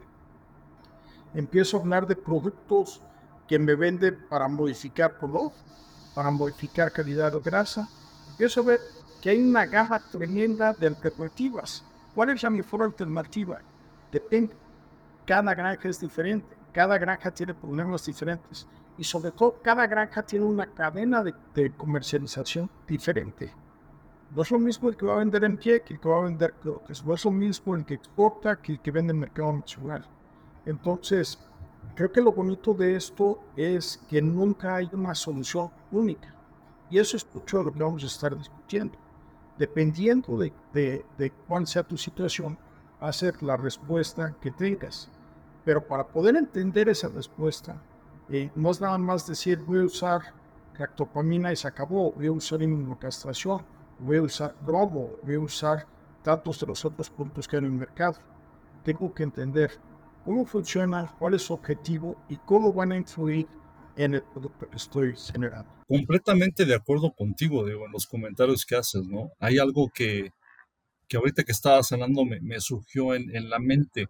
Empiezo 1.34 1.78
a 1.78 1.80
hablar 1.82 2.06
de 2.06 2.16
productos 2.16 3.02
que 3.48 3.58
me 3.58 3.76
venden 3.76 4.26
para 4.30 4.48
modificar 4.48 5.18
color, 5.18 5.52
para 6.14 6.30
modificar 6.32 6.92
calidad 6.92 7.32
de 7.32 7.40
grasa. 7.40 7.88
Empiezo 8.32 8.62
a 8.62 8.64
ver 8.64 8.80
que 9.22 9.30
hay 9.30 9.42
una 9.42 9.66
gama 9.66 10.00
tremenda 10.12 10.74
de 10.74 10.88
alternativas. 10.88 11.84
¿Cuál 12.14 12.30
es 12.32 12.44
la 12.44 12.50
mejor 12.50 12.84
alternativa? 12.84 13.60
Depende. 14.12 14.56
Cada 15.26 15.56
granja 15.56 15.88
es 15.88 16.00
diferente, 16.00 16.56
cada 16.74 16.98
granja 16.98 17.32
tiene 17.32 17.54
problemas 17.54 18.06
diferentes 18.06 18.68
y 18.98 19.04
sobre 19.04 19.32
todo 19.32 19.60
cada 19.64 19.88
granja 19.88 20.22
tiene 20.24 20.46
una 20.46 20.68
cadena 20.68 21.24
de, 21.24 21.72
comercialización 21.72 22.70
diferente. 22.86 23.54
No 24.36 24.42
es 24.42 24.52
lo 24.52 24.60
mismo 24.60 24.90
el 24.90 24.98
que 24.98 25.06
va 25.06 25.16
a 25.16 25.20
vender 25.20 25.44
en 25.44 25.58
pie 25.58 25.82
que 25.82 25.94
el 25.94 26.00
que 26.00 26.10
va 26.10 26.20
a 26.20 26.26
vender 26.26 26.54
croques. 26.54 27.06
No 27.06 27.14
es 27.14 27.24
lo 27.26 27.32
mismo 27.32 27.76
el 27.76 27.86
que 27.86 27.94
exporta 27.94 28.62
que 28.62 28.74
el 28.74 28.80
que 28.80 28.92
vende 28.92 29.12
en 29.12 29.20
mercado 29.20 29.54
nacional. 29.54 30.06
Entonces, 30.66 31.40
creo 31.96 32.12
que 32.12 32.22
lo 32.22 32.32
bonito 32.32 32.74
de 32.74 32.96
esto 32.96 33.40
es 33.56 34.02
que 34.10 34.22
nunca 34.22 34.76
hay 34.76 34.90
una 34.94 35.14
solución 35.14 35.70
única. 35.92 36.34
Y 36.90 37.00
eso 37.00 37.18
es 37.18 37.28
mucho 37.34 37.64
lo 37.64 37.72
que 37.72 37.84
vamos 37.84 38.04
a 38.04 38.08
estar 38.08 38.38
discutiendo 38.38 38.98
dependiendo 39.58 40.38
de, 40.38 40.54
de, 41.18 41.32
cuál 41.48 41.68
sea 41.68 41.84
tu 41.84 41.98
situación, 41.98 42.58
va 43.02 43.10
a 43.10 43.14
ser 43.14 43.42
la 43.44 43.58
respuesta 43.58 44.36
que 44.42 44.52
tengas. 44.52 45.10
Pero 45.64 45.86
para 45.86 46.08
poder 46.08 46.36
entender 46.36 46.90
esa 46.90 47.08
respuesta, 47.10 47.82
eh, 48.30 48.52
no 48.56 48.72
es 48.72 48.82
nada 48.82 48.98
más 48.98 49.28
decir 49.28 49.60
voy 49.60 49.80
a 49.80 49.86
usar 49.86 50.22
ractopamina 50.78 51.52
y 51.52 51.56
se 51.56 51.68
acabó, 51.68 52.12
voy 52.12 52.28
a 52.28 52.32
usar 52.32 52.62
inmunocastración, 52.62 53.62
voy 54.04 54.18
a 54.18 54.22
usar 54.22 54.56
bromo, 54.62 55.12
voy 55.24 55.36
a 55.36 55.40
usar 55.40 55.88
datos 56.24 56.60
de 56.60 56.68
los 56.68 56.84
otros 56.86 57.10
puntos 57.10 57.48
que 57.48 57.56
hay 57.56 57.60
en 57.60 57.66
el 57.66 57.72
mercado. 57.72 58.20
Tengo 58.84 59.14
que 59.14 59.24
entender 59.24 59.72
cómo 60.26 60.46
funciona, 60.46 61.14
cuál 61.20 61.34
es 61.34 61.44
su 61.44 61.54
objetivo 61.54 62.18
y 62.30 62.38
cómo 62.38 62.74
van 62.74 62.92
a 62.92 62.98
influir 62.98 63.48
en 63.96 64.16
el 64.16 64.24
producto 64.24 64.70
que 64.70 64.76
estoy 64.76 65.16
generando. 65.16 65.72
Completamente 65.88 66.66
de 66.66 66.76
acuerdo 66.76 67.14
contigo, 67.14 67.66
Diego, 67.66 67.86
en 67.86 67.92
los 67.92 68.08
comentarios 68.08 68.66
que 68.66 68.76
haces, 68.76 69.04
¿no? 69.08 69.32
Hay 69.40 69.60
algo 69.60 69.90
que, 69.94 70.32
que 71.08 71.18
ahorita 71.18 71.44
que 71.44 71.52
estabas 71.52 71.92
hablando 71.92 72.26
me, 72.26 72.40
me 72.42 72.60
surgió 72.60 73.14
en, 73.14 73.34
en, 73.36 73.50
la 73.50 73.60
mente. 73.60 74.08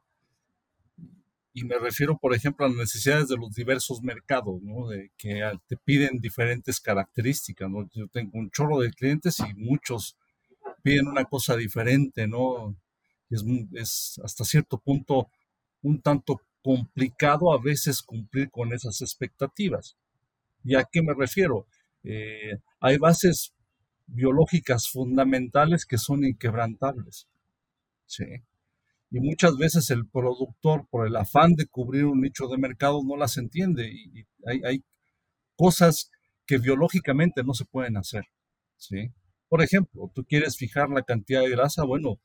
Y 1.54 1.64
me 1.66 1.78
refiero, 1.78 2.18
por 2.18 2.34
ejemplo, 2.34 2.66
a 2.66 2.70
las 2.70 2.78
necesidades 2.78 3.28
de 3.28 3.38
los 3.38 3.54
diversos 3.54 4.02
mercados, 4.02 4.62
¿no? 4.64 4.88
De 4.88 5.12
que 5.18 5.42
te 5.68 5.78
piden 5.78 6.20
diferentes 6.20 6.80
características, 6.80 7.70
¿no? 7.70 7.88
Yo 7.94 8.08
tengo 8.08 8.32
un 8.40 8.50
chorro 8.50 8.80
de 8.80 8.92
clientes 8.92 9.40
y 9.40 9.54
muchos 9.54 10.18
piden 10.82 11.08
una 11.08 11.26
cosa 11.26 11.56
diferente, 11.56 12.28
¿no? 12.28 12.76
Es, 13.30 13.44
es 13.74 14.20
hasta 14.24 14.44
cierto 14.44 14.80
punto 14.80 15.30
un 15.84 16.02
tanto 16.02 16.42
complicado 16.64 17.54
a 17.54 17.62
veces 17.62 18.02
cumplir 18.02 18.50
con 18.50 18.74
esas 18.74 19.02
expectativas. 19.02 19.96
¿Y 20.64 20.76
a 20.76 20.86
qué 20.90 21.02
me 21.02 21.14
refiero? 21.14 21.68
Eh, 22.04 22.58
hay 22.80 22.98
bases 22.98 23.54
biológicas 24.08 24.90
fundamentales 24.90 25.86
que 25.86 25.98
son 25.98 26.26
inquebrantables. 26.26 27.28
¿sí? 28.06 28.26
Y 29.14 29.20
muchas 29.20 29.58
veces 29.58 29.92
el 29.92 30.08
productor, 30.08 30.88
por 30.90 31.06
el 31.06 31.16
afán 31.16 31.54
de 31.54 31.68
cubrir 31.68 32.06
un 32.06 32.22
nicho 32.22 32.48
de 32.48 32.58
mercado, 32.58 33.04
no 33.06 33.16
las 33.16 33.38
entiende. 33.38 33.88
Y, 33.88 34.26
hay, 34.44 34.62
hay, 34.66 34.84
cosas 35.56 36.10
que 36.48 36.58
biológicamente 36.58 37.44
no 37.44 37.54
se 37.54 37.66
pueden 37.66 37.96
hacer. 37.96 38.24
¿sí? 38.76 39.14
Por 39.48 39.62
ejemplo, 39.62 40.12
tú 40.16 40.26
quieres 40.26 40.58
fijar 40.58 40.90
la 40.90 41.04
cantidad 41.04 41.42
de 41.42 41.52
grasa, 41.52 41.84
bueno, 41.84 42.20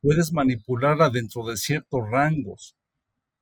puedes 0.00 0.32
manipularla 0.32 1.10
dentro 1.10 1.46
de 1.46 1.56
ciertos 1.56 2.00
rangos, 2.10 2.74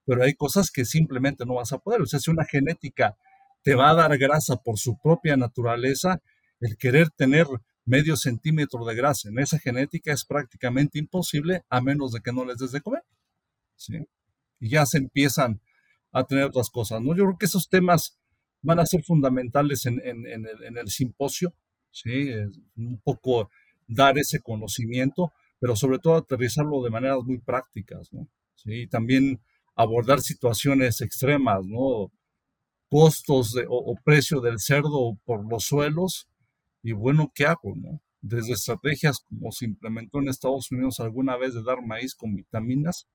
pero 0.05 0.23
hay 0.23 0.35
cosas 0.35 0.71
que 0.71 0.85
simplemente 0.85 1.47
no 1.47 1.55
vas 1.55 1.73
a 1.73 1.79
poder. 1.79 2.03
O 2.03 2.07
sea, 2.07 2.21
si 2.21 2.31
una 2.31 2.45
genética 2.45 3.17
te 3.63 3.75
va 3.75 3.89
a 3.89 3.95
dar 3.95 4.19
grasa 4.19 4.57
por 4.57 4.79
su 4.79 4.99
propia 5.03 5.39
naturaleza, 5.39 6.21
el 6.61 6.77
querer 6.77 7.09
tener 7.09 7.47
medio 7.85 8.17
centímetro 8.17 8.85
de 8.85 8.95
grasa 8.95 9.29
en 9.29 9.39
esa 9.39 9.59
genética 9.59 10.13
es 10.13 10.25
prácticamente 10.25 10.99
imposible 10.99 11.65
a 11.69 11.81
menos 11.81 12.13
de 12.13 12.21
que 12.21 12.33
no 12.33 12.45
les 12.45 12.59
des 12.59 12.73
de 12.73 12.81
comer. 12.81 13.03
¿sí? 13.77 14.07
Y 14.61 14.71
ya 14.71 14.87
se 14.87 14.99
empiezan 14.99 15.61
a 16.13 16.25
tener 16.25 16.45
otras 16.45 16.71
cosas. 16.71 17.01
¿no? 17.01 17.17
Yo 17.17 17.25
creo 17.25 17.39
que 17.39 17.47
esos 17.47 17.69
temas 17.69 18.19
van 18.63 18.79
a 18.79 18.87
ser 18.87 19.03
fundamentales 19.03 19.87
en, 19.87 20.01
en, 20.05 20.77
el, 20.77 20.89
simposio, 20.89 21.55
¿sí? 21.91 22.31
un 22.77 23.01
poco 23.03 23.51
dar 23.87 24.19
ese 24.19 24.41
conocimiento, 24.41 25.33
pero 25.59 25.77
sobre 25.77 25.99
todo 25.99 26.17
aterrizarlo 26.17 26.83
de 26.83 26.91
maneras 26.91 27.19
muy 27.25 27.39
prácticas. 27.39 28.13
¿no? 28.13 28.29
¿Sí? 28.55 28.87
También 28.87 29.41
abordar 29.75 30.21
situaciones 30.21 31.01
extremas, 31.01 31.65
¿no? 31.65 32.13
Costos 32.91 33.55
o, 33.69 33.95
precio 34.05 34.41
del 34.41 34.59
cerdo 34.59 35.17
por 35.25 35.49
los 35.49 35.65
suelos. 35.65 36.29
Y 36.83 36.93
bueno, 36.93 37.31
¿qué 37.35 37.47
hago, 37.47 37.75
no? 37.77 38.01
Desde 38.23 38.53
estrategias 38.53 39.21
como 39.29 39.51
se 39.53 39.65
implementó 39.65 40.19
en 40.19 40.29
Estados 40.29 40.71
Unidos 40.71 41.01
alguna 41.01 41.37
vez 41.37 41.55
de 41.55 41.63
dar 41.63 41.83
maíz 41.83 42.15
con 42.15 42.35
vitaminas 42.35 43.09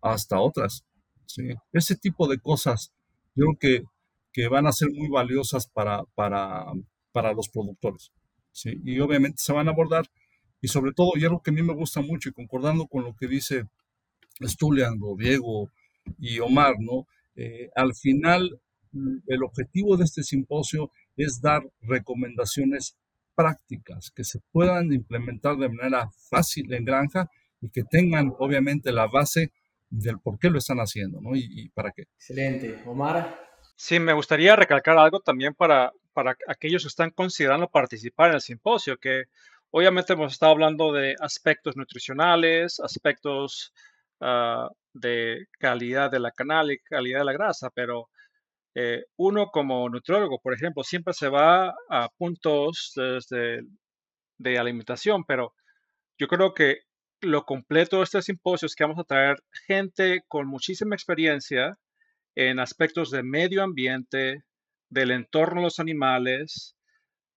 hasta 0.00 0.40
otras. 0.40 0.84
¿sí? 1.26 1.50
Ese 1.72 1.96
tipo 1.96 2.28
de 2.28 2.38
cosas 2.38 2.92
yo 3.34 3.44
creo 3.44 3.58
que, 3.58 3.84
que 4.32 4.48
van 4.48 4.66
a 4.66 4.72
ser 4.72 4.90
muy 4.90 5.08
valiosas 5.08 5.66
para, 5.68 6.02
para, 6.14 6.66
para 7.12 7.32
los 7.32 7.48
productores. 7.48 8.12
¿sí? 8.52 8.80
Y 8.84 9.00
obviamente 9.00 9.38
se 9.38 9.52
van 9.52 9.68
a 9.68 9.70
abordar. 9.70 10.06
Y 10.60 10.68
sobre 10.68 10.92
todo, 10.92 11.12
y 11.14 11.24
algo 11.24 11.40
que 11.40 11.50
a 11.50 11.54
mí 11.54 11.62
me 11.62 11.74
gusta 11.74 12.00
mucho 12.00 12.28
y 12.28 12.32
concordando 12.32 12.86
con 12.86 13.04
lo 13.04 13.14
que 13.14 13.28
dice 13.28 13.68
Stulian 14.42 14.98
Diego 15.16 15.70
y 16.18 16.40
Omar, 16.40 16.74
¿no? 16.80 17.06
Eh, 17.36 17.70
al 17.76 17.94
final, 17.94 18.60
el 19.26 19.42
objetivo 19.44 19.96
de 19.96 20.04
este 20.04 20.24
simposio 20.24 20.90
es 21.24 21.40
dar 21.40 21.62
recomendaciones 21.80 22.96
prácticas 23.34 24.10
que 24.10 24.24
se 24.24 24.40
puedan 24.50 24.92
implementar 24.92 25.56
de 25.56 25.68
manera 25.68 26.10
fácil 26.30 26.72
en 26.72 26.84
granja 26.84 27.30
y 27.60 27.70
que 27.70 27.84
tengan 27.84 28.32
obviamente 28.38 28.92
la 28.92 29.06
base 29.06 29.52
del 29.90 30.18
por 30.18 30.38
qué 30.38 30.50
lo 30.50 30.58
están 30.58 30.78
haciendo, 30.78 31.20
¿no? 31.20 31.30
Y, 31.34 31.68
para 31.70 31.92
qué. 31.92 32.02
Excelente. 32.16 32.82
Omar. 32.84 33.46
Sí, 33.76 34.00
me 34.00 34.12
gustaría 34.12 34.56
recalcar 34.56 34.98
algo 34.98 35.20
también 35.20 35.54
para, 35.54 35.92
para 36.12 36.36
aquellos 36.48 36.82
que 36.82 36.88
están 36.88 37.10
considerando 37.10 37.68
participar 37.68 38.30
en 38.30 38.34
el 38.34 38.40
simposio, 38.40 38.98
que 38.98 39.24
obviamente 39.70 40.14
hemos 40.14 40.32
estado 40.32 40.52
hablando 40.52 40.92
de 40.92 41.14
aspectos 41.20 41.76
nutricionales, 41.76 42.80
aspectos 42.80 43.72
uh, 44.20 44.68
de 44.92 45.46
calidad 45.58 46.10
de 46.10 46.20
la 46.20 46.32
canal 46.32 46.72
y 46.72 46.78
calidad 46.80 47.20
de 47.20 47.24
la 47.24 47.32
grasa, 47.32 47.70
pero 47.70 48.08
eh, 48.74 49.04
uno 49.16 49.48
como 49.48 49.88
nutriólogo, 49.88 50.38
por 50.40 50.54
ejemplo, 50.54 50.82
siempre 50.84 51.14
se 51.14 51.28
va 51.28 51.74
a 51.90 52.08
puntos 52.16 52.92
de, 52.96 54.58
alimentación, 54.58 55.24
pero 55.24 55.54
yo 56.18 56.28
creo 56.28 56.54
que 56.54 56.78
lo 57.20 57.44
completo 57.44 57.98
de 57.98 58.04
este 58.04 58.22
simposio 58.22 58.66
es 58.66 58.74
que 58.74 58.84
vamos 58.84 59.00
a 59.00 59.04
traer 59.04 59.36
gente 59.66 60.22
con 60.28 60.46
muchísima 60.46 60.94
experiencia 60.94 61.76
en 62.36 62.60
aspectos 62.60 63.10
de 63.10 63.22
medio 63.22 63.62
ambiente, 63.64 64.44
del 64.90 65.10
entorno 65.10 65.60
de 65.60 65.64
los 65.64 65.80
animales, 65.80 66.76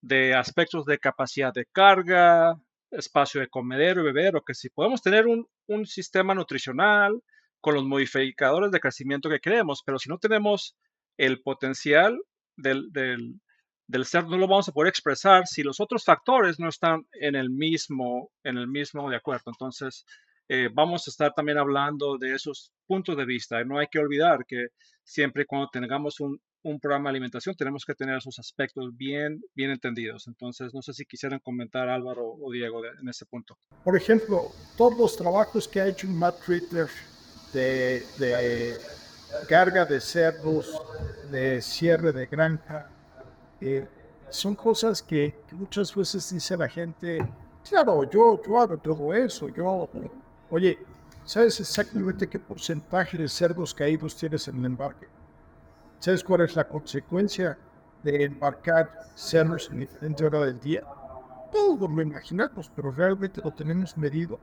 de 0.02 0.36
aspectos 0.36 0.86
de 0.86 1.00
capacidad 1.00 1.54
de 1.54 1.66
carga, 1.72 2.56
espacio 2.92 3.42
de 3.42 3.48
comedero 3.48 4.02
y 4.02 4.06
bebedero, 4.06 4.44
que 4.44 4.54
si 4.54 4.70
podemos 4.70 5.02
tener 5.02 5.28
un, 5.28 5.48
un 5.68 5.86
sistema 5.86 6.36
nutricional 6.36 7.20
con 7.62 7.76
los 7.76 7.86
modificadores 7.86 8.72
de 8.72 8.80
crecimiento 8.80 9.30
que 9.30 9.40
queremos, 9.40 9.82
pero 9.86 9.98
si 10.00 10.10
no 10.10 10.18
tenemos 10.18 10.76
el 11.18 11.42
potencial 11.42 12.20
del, 12.56 12.92
del, 12.92 14.06
ser, 14.06 14.26
no 14.26 14.38
lo 14.38 14.48
vamos 14.48 14.70
a 14.70 14.72
poder 14.72 14.90
expresar 14.90 15.48
si 15.48 15.64
los 15.64 15.80
otros 15.80 16.04
factores 16.04 16.60
no 16.60 16.70
están 16.70 17.06
en 17.14 17.36
el 17.36 17.50
mismo, 17.50 18.32
en 18.44 18.58
el 18.58 18.68
mismo 18.68 19.10
de 19.10 19.18
acuerdo. 19.18 19.52
Entonces, 19.52 20.06
eh, 20.48 20.70
vamos 20.74 21.08
a 21.08 21.12
estar 21.12 21.34
también 21.34 21.58
hablando 21.58 22.18
de 22.18 22.36
esos 22.36 22.72
puntos 22.86 23.18
de 23.18 23.26
vista. 23.26 23.64
No 23.64 23.80
hay 23.80 23.88
que 23.88 24.00
olvidar 24.00 24.46
que 24.46 24.68
siempre 25.04 25.46
cuando 25.46 25.70
tengamos 25.72 26.20
un, 26.20 26.40
un 26.64 26.80
programa 26.80 27.10
de 27.10 27.12
alimentación 27.12 27.56
tenemos 27.56 27.86
que 27.86 27.96
tener 27.96 28.18
esos 28.18 28.38
aspectos 28.40 28.96
bien, 28.96 29.42
bien 29.56 29.72
entendidos. 29.72 30.28
Entonces, 30.28 30.74
no 30.74 30.82
sé 30.82 30.94
si 30.94 31.06
quisieran 31.06 31.40
comentar 31.40 31.90
Álvaro 31.90 32.36
o 32.40 32.52
Diego 32.52 32.82
en 32.86 33.10
ese 33.10 33.26
punto. 33.26 33.58
Por 33.84 33.96
ejemplo, 33.98 34.52
todos 34.78 34.98
los 34.98 35.18
trabajos 35.18 35.68
que 35.68 35.82
ha 35.82 35.88
hecho 35.88 36.08
Matt 36.08 36.48
Ritter 36.48 36.88
de, 37.54 38.78
carga 39.48 39.86
de 39.86 40.00
cerdos, 40.00 40.82
de 41.30 41.62
cierre 41.62 42.12
de 42.12 42.26
granja. 42.26 42.90
Eh, 43.60 43.88
son 44.30 44.56
cosas 44.56 45.02
que, 45.02 45.36
muchas 45.52 45.94
veces 45.94 46.30
dice 46.32 46.56
la 46.56 46.70
gente, 46.70 47.20
claro, 47.68 48.10
yo, 48.10 48.42
yo 48.42 48.60
hago 48.60 48.78
todo 48.78 49.14
eso, 49.14 49.50
yo... 49.50 49.90
Oye, 50.50 50.80
¿sabes 51.24 51.60
exactamente 51.60 52.28
qué 52.28 52.40
porcentaje 52.40 53.18
de 53.18 53.28
cerdos 53.28 53.74
caídos 53.74 54.16
tienes 54.16 54.48
en 54.48 54.60
el 54.60 54.66
embarque? 54.66 55.08
¿Sabes 56.00 56.24
cuál 56.24 56.42
es 56.42 56.56
la 56.56 56.68
consecuencia 56.68 57.58
de 58.04 58.24
embarcar 58.24 58.92
cerdos 59.16 59.70
en 59.72 59.82
diferente 59.82 60.26
hora 60.26 60.40
del 60.42 60.60
día? 60.60 60.84
Todos 61.52 61.90
lo 61.90 62.02
imaginamos, 62.02 62.72
pero 62.76 62.92
realmente 62.92 63.42
lo 63.44 63.52
tenemos 63.52 63.98
medido. 63.98 64.40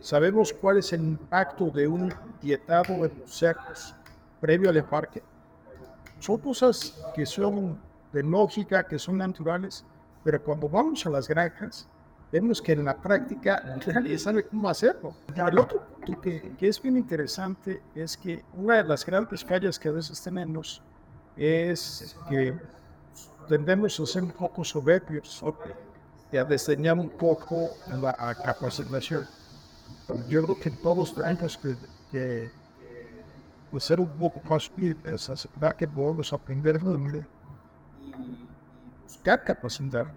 Sabemos 0.00 0.52
cuál 0.52 0.78
es 0.78 0.92
el 0.92 1.02
impacto 1.02 1.70
de 1.70 1.86
un 1.86 2.12
dietado 2.40 2.94
de 2.94 3.12
los 3.20 3.32
cerdos 3.32 3.94
previo 4.42 4.70
al 4.70 4.76
embarque. 4.76 5.22
Son 6.18 6.36
cosas 6.38 7.00
que 7.14 7.24
son 7.24 7.78
de 8.12 8.24
lógica, 8.24 8.82
que 8.82 8.98
son 8.98 9.18
naturales, 9.18 9.84
pero 10.24 10.42
cuando 10.42 10.68
vamos 10.68 11.06
a 11.06 11.10
las 11.10 11.28
granjas, 11.28 11.88
vemos 12.32 12.60
que 12.60 12.72
en 12.72 12.84
la 12.84 12.96
práctica 12.96 13.62
nadie 13.86 14.18
sabe 14.18 14.44
cómo 14.44 14.68
hacerlo. 14.68 15.14
El 15.34 15.58
otro 15.60 15.80
punto 15.86 16.20
que, 16.20 16.54
que, 16.58 16.68
es 16.68 16.82
bien 16.82 16.96
interesante 16.96 17.80
es 17.94 18.16
que 18.16 18.44
una 18.54 18.78
de 18.78 18.84
las 18.84 19.06
grandes 19.06 19.44
fallas 19.44 19.78
que 19.78 19.88
a 19.88 19.92
veces 19.92 20.20
tenemos 20.20 20.82
es 21.36 22.16
que 22.28 22.58
tendemos 23.48 23.98
a 24.00 24.06
ser 24.06 24.24
un 24.24 24.32
poco 24.32 24.64
soberbios 24.64 25.42
y 26.32 26.36
a 26.36 26.44
diseñar 26.44 26.98
un 26.98 27.10
poco 27.10 27.70
la 27.86 28.34
capacitación 28.44 29.26
yo 30.28 30.42
creo 30.44 30.58
que 30.58 30.70
todos 30.70 31.14
tenemos 31.14 31.56
que, 31.58 31.76
que 32.10 32.50
ser 33.80 34.00
un 34.00 34.08
poco 34.08 34.40
más 34.48 34.68
firmes, 34.68 35.30
aceptar 35.30 35.76
que 35.76 35.88
podemos 35.88 36.32
aprender 36.32 36.80
y 36.80 37.22
buscar 39.02 39.44
capacitarnos. 39.44 40.14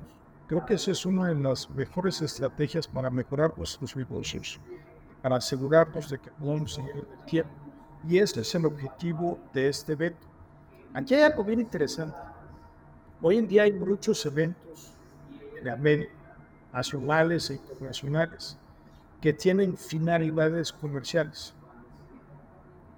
Creo 0.48 0.66
que 0.66 0.76
esa 0.76 0.92
es 0.92 1.06
una 1.06 1.30
de 1.30 1.36
las 1.36 1.70
mejores 1.70 2.22
estrategias 2.22 2.88
para 2.88 3.10
mejorar 3.10 3.54
nuestros 3.58 3.96
negocios, 3.96 4.60
para 5.22 5.38
asegurarnos 5.38 6.10
de 6.10 6.20
que 6.20 6.30
podemos 6.32 6.74
seguir 6.74 6.96
el 6.96 7.26
tiempo. 7.26 7.52
Y 8.08 8.20
ese 8.20 8.42
es 8.42 8.54
el 8.54 8.66
objetivo 8.66 9.40
de 9.54 9.70
este 9.70 9.94
evento. 9.94 10.28
Aquí 10.94 11.16
hay 11.16 11.24
algo 11.24 11.44
bien 11.44 11.60
interesante. 11.60 12.16
Hoy 13.22 13.38
en 13.38 13.48
día 13.48 13.64
hay 13.64 13.74
muchos 13.74 14.24
eventos 14.26 14.94
de 15.64 15.72
América, 15.72 16.14
nacionales 16.72 17.50
e 17.50 17.56
internacionales, 17.56 18.58
que 19.20 19.34
tienen 19.34 19.76
finalidades 19.76 20.72
comerciales. 20.72 21.56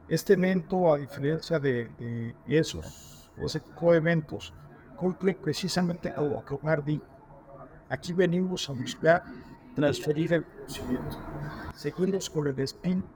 Este 0.10 0.34
evento, 0.34 0.94
a 0.94 0.98
diferencia 0.98 1.60
de, 1.60 1.90
de 1.98 2.36
esos, 2.48 3.30
ese 3.38 3.60
tipo 3.60 3.92
de 3.92 3.98
eventos, 3.98 4.54
cumple 4.96 5.34
precisamente 5.34 6.14
lo 6.18 6.44
que 6.46 6.54
Omar 6.56 6.84
dijo. 6.84 7.06
Aquí 7.90 8.14
venimos 8.14 8.70
a 8.70 8.74
buscar 8.74 9.24
transferir 9.76 10.34
el 10.34 10.44
conocimiento. 10.44 11.18
Seguimos 11.74 12.30
con 12.30 12.48
el 12.48 12.60
espíritu 12.60 13.08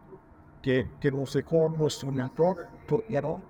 que, 0.62 0.90
que 1.00 1.12
nos 1.12 1.34
dejó 1.34 1.70
nuestro 1.70 2.12
mentor, 2.12 2.68
Torquero, 2.88 3.42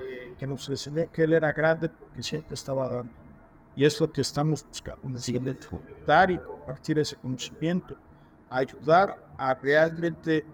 eh, 0.00 0.34
que 0.36 0.46
nos 0.46 0.68
enseñó 0.68 1.10
que 1.12 1.22
él 1.22 1.32
era 1.34 1.52
grande 1.52 1.88
porque 1.88 2.22
siempre 2.22 2.54
estaba 2.54 2.88
dando. 2.88 3.12
Y 3.76 3.84
es 3.84 4.00
lo 4.00 4.10
que 4.10 4.22
estamos 4.22 4.66
buscando, 4.66 5.08
dar 6.04 6.30
y 6.32 6.38
compartir 6.38 6.98
ese 6.98 7.14
conocimiento, 7.14 7.96
ayudar 8.50 9.24
a 9.38 9.54
realmente 9.54 10.44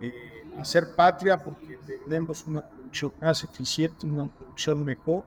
eh, 0.00 0.33
hacer 0.58 0.94
patria 0.94 1.38
porque 1.38 1.78
tenemos 2.04 2.46
una 2.46 2.62
producción 2.62 3.12
más 3.20 3.44
eficiente, 3.44 4.06
una 4.06 4.26
producción 4.26 4.84
mejor. 4.84 5.24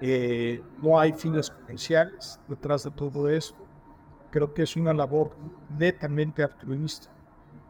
Eh, 0.00 0.62
no 0.82 0.98
hay 0.98 1.12
fines 1.12 1.50
comerciales 1.50 2.38
detrás 2.48 2.84
de 2.84 2.90
todo 2.90 3.28
esto. 3.28 3.56
Creo 4.30 4.52
que 4.52 4.62
es 4.62 4.76
una 4.76 4.92
labor 4.92 5.32
netamente 5.76 6.42
altruista. 6.42 7.08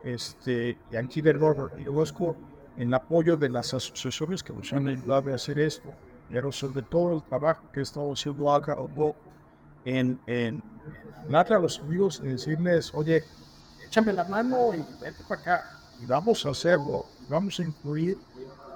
Este, 0.02 0.78
y 0.90 0.96
aquí 0.96 1.20
de 1.20 1.30
y 1.78 1.84
busco 1.84 2.37
en 2.76 2.94
apoyo 2.94 3.37
de 3.37 3.48
las 3.48 3.74
asociaciones 3.74 4.42
que 4.42 4.52
nos 4.52 4.72
han 4.72 4.87
ayudado 4.87 5.32
a 5.32 5.34
hacer 5.34 5.58
esto, 5.58 5.92
pero 6.30 6.52
sobre 6.52 6.82
todo 6.82 7.16
el 7.16 7.22
trabajo 7.24 7.62
que 7.72 7.80
estamos 7.80 8.20
haciendo 8.20 8.52
acá 8.54 8.76
en, 9.84 10.20
en, 10.26 10.62
en 11.28 11.34
a 11.34 11.58
los 11.58 11.80
amigos 11.80 12.20
y 12.22 12.28
decirles, 12.28 12.92
oye, 12.94 13.24
échame 13.84 14.12
la 14.12 14.24
mano 14.24 14.72
y 14.74 14.84
vete 15.00 15.24
para 15.28 15.40
acá 15.40 15.78
y 16.00 16.06
vamos 16.06 16.44
a 16.46 16.50
hacerlo, 16.50 17.06
vamos 17.28 17.58
a 17.61 17.64
incluir, 17.64 18.16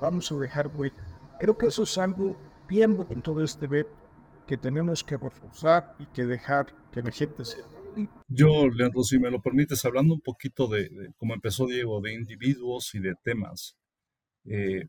vamos 0.00 0.30
a 0.32 0.36
dejar 0.36 0.68
huella. 0.68 0.94
Creo 1.38 1.56
que 1.56 1.66
eso 1.66 1.82
es 1.82 1.98
algo 1.98 2.36
bien 2.68 3.06
en 3.10 3.22
todo 3.22 3.42
este 3.42 3.66
web 3.66 3.86
que 4.46 4.56
tenemos 4.56 5.02
que 5.04 5.16
reforzar 5.16 5.94
y 5.98 6.06
que 6.06 6.24
dejar 6.24 6.74
que 6.90 7.02
la 7.02 7.10
gente 7.10 7.44
se... 7.44 7.58
Yo, 8.28 8.68
Leandro, 8.68 9.02
si 9.02 9.18
me 9.18 9.30
lo 9.30 9.42
permites, 9.42 9.84
hablando 9.84 10.14
un 10.14 10.20
poquito 10.20 10.66
de, 10.66 10.88
de 10.88 11.12
como 11.18 11.34
empezó 11.34 11.66
Diego, 11.66 12.00
de 12.00 12.14
individuos 12.14 12.94
y 12.94 13.00
de 13.00 13.14
temas, 13.22 13.76
eh, 14.46 14.86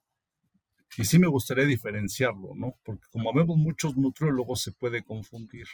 y 0.98 1.06
sí 1.06 1.20
me 1.20 1.28
gustaría 1.28 1.66
diferenciarlo, 1.66 2.54
¿no? 2.56 2.76
Porque 2.84 3.06
como 3.12 3.34
vemos 3.34 3.58
muchos 3.58 3.98
nutriólogos 3.98 4.62
se 4.62 4.72
puede 4.72 5.04
confundir. 5.04 5.66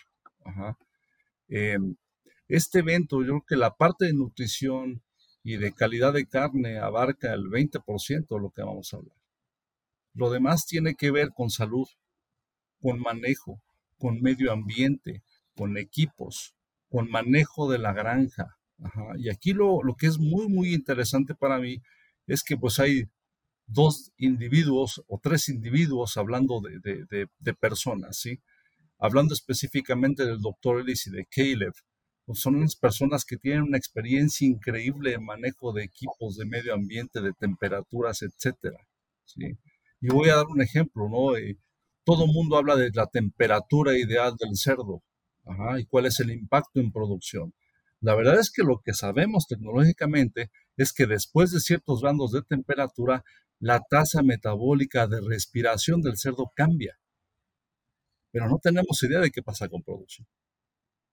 Ajá. 0.44 0.78
Eh, 1.50 1.78
este 2.48 2.80
evento, 2.80 3.22
yo 3.22 3.28
creo 3.28 3.46
que 3.48 3.56
la 3.58 3.76
parte 3.76 4.06
de 4.06 4.14
nutrición 4.14 5.04
y 5.44 5.58
de 5.58 5.74
calidad 5.74 6.14
de 6.14 6.28
carne 6.28 6.80
abarca 6.80 7.34
el 7.34 7.46
20% 7.50 8.28
de 8.28 8.40
lo 8.40 8.52
que 8.52 8.62
vamos 8.62 8.94
a 8.94 8.98
hablar. 8.98 9.18
Lo 10.14 10.30
demás 10.30 10.66
tiene 10.66 10.96
que 10.96 11.12
ver 11.12 11.30
con 11.34 11.50
salud, 11.50 11.88
con 12.82 13.00
manejo, 13.00 13.62
con 13.98 14.22
medio 14.22 14.52
ambiente, 14.52 15.24
con 15.56 15.78
equipos, 15.78 16.56
con 16.90 17.10
manejo 17.10 17.72
de 17.72 17.80
la 17.80 17.94
granja. 17.94 18.58
Y 19.18 19.30
aquí 19.30 19.54
lo, 19.54 19.84
lo, 19.84 19.96
que 19.96 20.08
es 20.08 20.18
muy, 20.18 20.48
muy 20.48 20.74
interesante 20.74 21.36
para 21.36 21.60
mí 21.60 21.82
es 22.28 22.44
que 22.44 22.58
pues 22.58 22.80
hay 22.80 23.04
dos 23.68 24.12
individuos 24.18 25.04
o 25.08 25.20
tres 25.22 25.50
individuos 25.50 26.18
hablando 26.18 26.62
de, 26.62 27.28
de, 27.40 27.54
personas, 27.54 28.18
¿sí? 28.18 28.40
Hablando 28.98 29.34
específicamente 29.34 30.26
del 30.26 30.40
doctor 30.40 30.82
Ellis 30.82 31.08
y 31.08 31.12
de 31.12 31.26
Caleb, 31.26 31.74
pues, 32.30 32.42
son 32.42 32.58
unas 32.58 32.76
personas 32.76 33.26
que 33.26 33.38
tienen 33.38 33.64
una 33.64 33.80
experiencia 33.80 34.48
increíble 34.48 35.16
en 35.16 35.26
manejo 35.26 35.74
de 35.74 35.84
equipos 35.84 36.38
de 36.38 36.46
medio 36.46 36.76
ambiente, 36.76 37.22
de 37.22 37.34
temperaturas, 37.34 38.22
etcétera. 38.22 38.78
¿sí? 39.26 39.58
Y 40.00 40.10
voy 40.10 40.30
a 40.30 40.36
dar 40.36 40.46
un 40.46 40.62
ejemplo, 40.62 41.10
¿no? 41.10 41.36
Eh, 41.36 41.58
todo 42.04 42.26
el 42.26 42.32
mundo 42.32 42.58
habla 42.58 42.76
de 42.76 42.92
la 42.94 43.08
temperatura 43.08 43.98
ideal 43.98 44.36
del 44.38 44.56
cerdo 44.58 45.02
y 45.80 45.86
cuál 45.86 46.06
es 46.06 46.20
el 46.20 46.30
impacto 46.30 46.80
en 46.80 46.92
producción. 46.92 47.56
La 48.00 48.14
verdad 48.14 48.40
es 48.40 48.52
que 48.52 48.62
lo 48.62 48.80
que 48.86 48.94
sabemos 48.94 49.48
tecnológicamente 49.48 50.52
es 50.78 50.94
que 50.94 51.08
después 51.08 51.52
de 51.52 51.60
ciertos 51.60 52.02
grados 52.02 52.32
de 52.32 52.44
temperatura, 52.44 53.24
la 53.60 53.82
tasa 53.90 54.22
metabólica 54.22 55.08
de 55.08 55.20
respiración 55.20 56.04
del 56.04 56.18
cerdo 56.18 56.52
cambia. 56.56 57.00
Pero 58.32 58.48
no 58.48 58.60
tenemos 58.62 59.02
idea 59.02 59.20
de 59.20 59.32
qué 59.32 59.42
pasa 59.42 59.68
con 59.68 59.82
producción. 59.82 60.28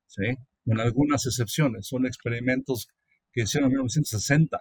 ¿Sí? 0.07 0.37
con 0.64 0.81
algunas 0.81 1.27
excepciones. 1.27 1.87
Son 1.87 2.07
experimentos 2.07 2.88
que 3.33 3.42
hicieron 3.42 3.71
en 3.71 3.77
1960. 3.77 4.61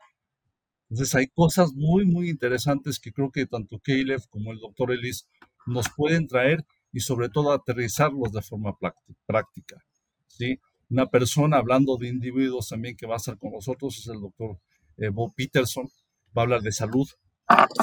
Entonces 0.90 1.16
hay 1.16 1.28
cosas 1.28 1.74
muy, 1.74 2.06
muy 2.06 2.30
interesantes 2.30 3.00
que 3.00 3.12
creo 3.12 3.32
que 3.32 3.48
tanto 3.48 3.80
Caleb 3.80 4.22
como 4.30 4.52
el 4.52 4.60
doctor 4.60 4.92
Ellis 4.92 5.28
nos 5.66 5.88
pueden 5.96 6.28
traer 6.28 6.64
y 6.92 7.00
sobre 7.00 7.30
todo 7.30 7.52
aterrizarlos 7.52 8.32
de 8.32 8.42
forma 8.42 8.78
práctica. 9.26 9.84
¿sí? 10.28 10.60
Una 10.90 11.08
persona 11.08 11.58
hablando 11.58 11.98
de 11.98 12.08
individuos 12.08 12.70
también 12.70 12.96
que 12.96 13.08
va 13.08 13.16
a 13.16 13.18
estar 13.18 13.38
con 13.38 13.52
nosotros 13.52 13.98
es 13.98 14.08
el 14.08 14.22
doctor 14.22 14.60
eh, 14.98 15.10
Bob 15.10 15.34
Peterson, 15.36 15.90
va 16.38 16.42
a 16.42 16.44
hablar 16.44 16.62
de 16.62 16.72
salud, 16.72 17.08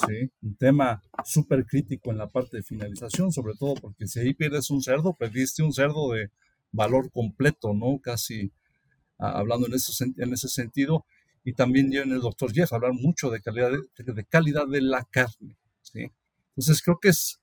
¿sí? 0.07 0.31
un 0.41 0.57
tema 0.57 1.03
súper 1.25 1.67
crítico 1.67 2.11
en 2.11 2.19
la 2.19 2.29
parte 2.29 2.59
de 2.59 2.63
finalización, 2.63 3.33
sobre 3.33 3.55
todo 3.59 3.75
porque 3.75 4.07
si 4.07 4.21
ahí 4.21 4.33
pierdes 4.33 4.71
un 4.71 4.81
cerdo, 4.81 5.15
perdiste 5.15 5.63
un 5.63 5.73
cerdo 5.73 6.13
de 6.13 6.31
valor 6.73 7.11
completo, 7.11 7.75
¿no? 7.75 8.01
Casi 8.01 8.51
ah, 9.19 9.39
hablando 9.39 9.67
en 9.67 9.75
ese, 9.75 10.05
en 10.05 10.33
ese 10.33 10.49
sentido. 10.49 11.05
Y 11.45 11.55
también 11.55 11.91
viene 11.91 12.15
el 12.15 12.21
doctor 12.21 12.53
Jeff 12.53 12.73
hablar 12.73 12.93
mucho 12.93 13.31
de 13.31 13.41
calidad 13.41 13.71
de, 13.71 14.25
calidad 14.25 14.67
de 14.69 14.81
la 14.81 15.05
carne, 15.05 15.57
¿sí? 15.83 16.11
Entonces 16.51 16.83
creo 16.83 16.99
que 17.01 17.09
es, 17.09 17.41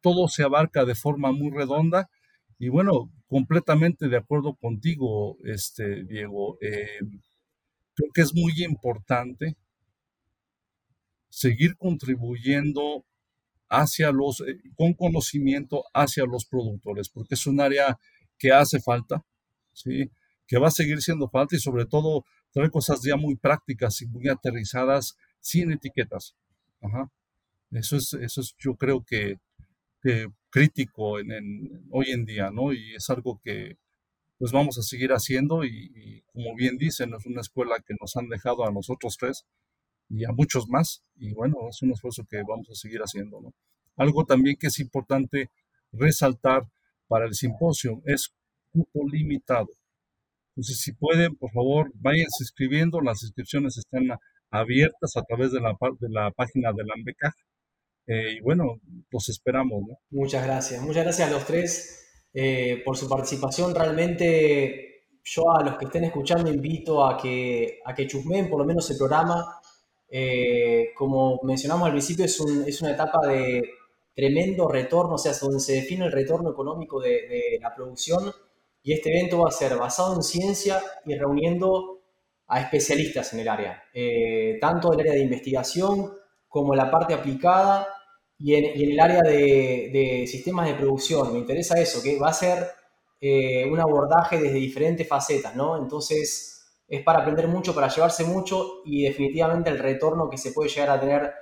todo 0.00 0.28
se 0.28 0.42
abarca 0.42 0.84
de 0.84 0.94
forma 0.94 1.32
muy 1.32 1.50
redonda 1.50 2.08
y 2.58 2.68
bueno, 2.68 3.12
completamente 3.26 4.08
de 4.08 4.16
acuerdo 4.16 4.54
contigo, 4.54 5.36
este, 5.44 6.04
Diego. 6.04 6.58
Eh, 6.60 7.00
creo 7.94 8.10
que 8.14 8.22
es 8.22 8.34
muy 8.34 8.52
importante 8.62 9.56
seguir 11.28 11.76
contribuyendo 11.76 13.04
hacia 13.68 14.12
los, 14.12 14.42
eh, 14.42 14.60
con 14.76 14.92
conocimiento 14.92 15.84
hacia 15.94 16.24
los 16.24 16.44
productores, 16.44 17.08
porque 17.08 17.34
es 17.34 17.46
un 17.46 17.60
área 17.60 17.98
que 18.42 18.50
hace 18.50 18.80
falta, 18.80 19.24
¿sí? 19.72 20.10
que 20.48 20.58
va 20.58 20.66
a 20.66 20.72
seguir 20.72 21.00
siendo 21.00 21.28
falta 21.28 21.54
y 21.54 21.60
sobre 21.60 21.86
todo 21.86 22.24
trae 22.50 22.70
cosas 22.70 23.00
ya 23.04 23.14
muy 23.16 23.36
prácticas 23.36 24.02
y 24.02 24.06
muy 24.08 24.28
aterrizadas 24.28 25.16
sin 25.38 25.70
etiquetas. 25.70 26.34
Eso, 27.70 27.96
es, 27.96 28.14
eso 28.14 28.40
es 28.40 28.56
yo 28.58 28.74
creo 28.74 29.04
que, 29.04 29.38
crítico 30.50 31.20
en, 31.20 31.86
hoy 31.92 32.10
en 32.10 32.24
día, 32.24 32.50
¿no? 32.50 32.72
Y 32.72 32.96
es 32.96 33.08
algo 33.10 33.40
que 33.44 33.78
pues 34.38 34.50
vamos 34.50 34.76
a 34.76 34.82
seguir 34.82 35.12
haciendo 35.12 35.64
y, 35.64 36.24
como 36.32 36.56
bien 36.56 36.76
dicen, 36.76 37.14
es 37.14 37.24
una 37.24 37.42
escuela 37.42 37.76
que 37.86 37.94
nos 38.00 38.16
han 38.16 38.28
dejado 38.28 38.66
a 38.66 38.72
nosotros 38.72 39.16
tres 39.16 39.46
y 40.08 40.24
a 40.24 40.32
muchos 40.32 40.68
más 40.68 41.04
y 41.14 41.32
bueno, 41.32 41.68
es 41.70 41.80
un 41.82 41.92
esfuerzo 41.92 42.26
que 42.28 42.42
vamos 42.42 42.68
a 42.68 42.74
seguir 42.74 43.02
haciendo, 43.02 43.40
¿no? 43.40 43.54
Algo 43.96 44.24
también 44.24 44.56
que 44.56 44.66
es 44.66 44.80
importante 44.80 45.48
resaltar 45.92 46.66
para 47.08 47.26
el 47.26 47.34
simposio. 47.34 48.02
Es 48.04 48.32
cupo 48.72 49.06
limitado. 49.08 49.68
Entonces, 50.54 50.80
si 50.80 50.92
pueden, 50.92 51.36
por 51.36 51.50
favor, 51.52 51.90
vayan 51.94 52.26
escribiendo. 52.40 53.00
Las 53.00 53.22
inscripciones 53.22 53.78
están 53.78 54.08
abiertas 54.50 55.16
a 55.16 55.22
través 55.22 55.52
de 55.52 55.60
la, 55.60 55.74
de 55.98 56.08
la 56.10 56.30
página 56.30 56.72
de 56.72 56.84
la 56.84 56.94
AMBECAJ. 56.96 57.32
Eh, 58.06 58.32
y 58.36 58.40
bueno, 58.40 58.80
los 59.10 59.28
esperamos. 59.28 59.82
Muchas 60.10 60.44
gracias. 60.44 60.82
Muchas 60.82 61.04
gracias 61.04 61.28
a 61.28 61.32
los 61.32 61.46
tres 61.46 62.26
eh, 62.34 62.82
por 62.84 62.96
su 62.96 63.08
participación. 63.08 63.74
Realmente 63.74 65.06
yo 65.24 65.50
a 65.50 65.62
los 65.62 65.76
que 65.76 65.86
estén 65.86 66.04
escuchando 66.04 66.52
invito 66.52 67.04
a 67.04 67.16
que, 67.16 67.78
a 67.84 67.94
que 67.94 68.06
chusmen 68.06 68.50
por 68.50 68.58
lo 68.58 68.66
menos 68.66 68.90
el 68.90 68.98
programa. 68.98 69.60
Eh, 70.08 70.90
como 70.94 71.40
mencionamos 71.44 71.86
al 71.86 71.92
principio, 71.92 72.26
es, 72.26 72.38
un, 72.40 72.64
es 72.66 72.82
una 72.82 72.92
etapa 72.92 73.26
de, 73.26 73.62
tremendo 74.14 74.68
retorno, 74.68 75.14
o 75.14 75.18
sea, 75.18 75.32
donde 75.40 75.60
se 75.60 75.74
define 75.74 76.06
el 76.06 76.12
retorno 76.12 76.50
económico 76.50 77.00
de, 77.00 77.58
la 77.60 77.74
producción. 77.74 78.32
Y 78.82 78.92
este 78.92 79.10
evento 79.10 79.40
va 79.40 79.48
a 79.48 79.52
ser 79.52 79.76
basado 79.76 80.14
en 80.14 80.22
ciencia 80.22 80.82
y 81.06 81.14
reuniendo 81.14 82.00
a 82.48 82.60
especialistas 82.60 83.32
en 83.32 83.40
el 83.40 83.48
área, 83.48 83.82
eh, 83.94 84.58
tanto 84.60 84.92
en 84.92 85.00
el 85.00 85.06
área 85.06 85.14
de 85.14 85.24
investigación 85.24 86.12
como 86.48 86.74
la 86.74 86.90
parte 86.90 87.14
aplicada 87.14 87.88
y 88.36 88.54
en, 88.54 88.90
el 88.90 89.00
área 89.00 89.22
de, 89.22 90.24
sistemas 90.26 90.66
de 90.66 90.74
producción. 90.74 91.32
Me 91.32 91.38
interesa 91.38 91.80
eso, 91.80 92.02
que 92.02 92.18
va 92.18 92.28
a 92.28 92.32
ser 92.34 92.66
eh, 93.20 93.66
un 93.70 93.78
abordaje 93.78 94.38
desde 94.38 94.56
diferentes 94.56 95.06
facetas, 95.06 95.54
¿no? 95.54 95.78
Entonces 95.78 96.52
es 96.88 97.02
para 97.02 97.20
aprender 97.20 97.48
mucho, 97.48 97.74
para 97.74 97.88
llevarse 97.88 98.24
mucho 98.24 98.82
y 98.84 99.04
definitivamente 99.04 99.70
el 99.70 99.78
retorno 99.78 100.28
que 100.28 100.36
se 100.36 100.52
puede 100.52 100.68
llegar 100.68 100.90
a 100.90 101.00
tener 101.00 101.32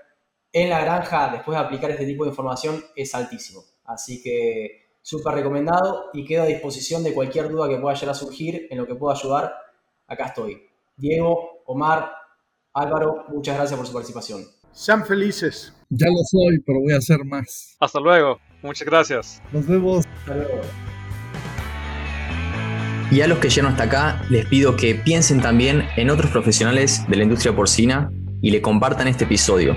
en 0.52 0.70
la 0.70 0.80
granja 0.80 1.30
después 1.32 1.58
de 1.58 1.64
aplicar 1.64 1.90
este 1.90 2.06
tipo 2.06 2.24
de 2.24 2.30
información 2.30 2.82
es 2.96 3.14
altísimo. 3.14 3.62
Así 3.84 4.22
que 4.22 4.96
súper 5.02 5.34
recomendado 5.34 6.10
y 6.12 6.24
quedo 6.24 6.42
a 6.42 6.46
disposición 6.46 7.02
de 7.02 7.14
cualquier 7.14 7.48
duda 7.48 7.68
que 7.68 7.76
pueda 7.76 7.94
llegar 7.94 8.10
a 8.10 8.18
surgir 8.18 8.66
en 8.70 8.78
lo 8.78 8.86
que 8.86 8.94
pueda 8.94 9.16
ayudar. 9.16 9.52
Acá 10.06 10.26
estoy. 10.26 10.62
Diego, 10.96 11.62
Omar, 11.66 12.10
Álvaro, 12.72 13.24
muchas 13.28 13.56
gracias 13.56 13.78
por 13.78 13.86
su 13.86 13.92
participación. 13.92 14.44
Sean 14.72 15.04
felices. 15.04 15.74
Ya 15.88 16.06
lo 16.06 16.22
soy, 16.30 16.60
pero 16.64 16.80
voy 16.80 16.92
a 16.92 16.98
hacer 16.98 17.24
más. 17.24 17.76
Hasta 17.80 17.98
luego. 18.00 18.38
Muchas 18.62 18.86
gracias. 18.86 19.42
Nos 19.52 19.66
vemos. 19.66 20.04
Hasta 20.06 20.36
luego. 20.36 20.60
Y 23.10 23.22
a 23.22 23.26
los 23.26 23.38
que 23.38 23.48
llegaron 23.48 23.72
hasta 23.72 23.84
acá, 23.84 24.22
les 24.30 24.46
pido 24.46 24.76
que 24.76 24.94
piensen 24.94 25.40
también 25.40 25.88
en 25.96 26.10
otros 26.10 26.30
profesionales 26.30 27.02
de 27.08 27.16
la 27.16 27.24
industria 27.24 27.56
porcina 27.56 28.12
y 28.40 28.52
le 28.52 28.62
compartan 28.62 29.08
este 29.08 29.24
episodio, 29.24 29.76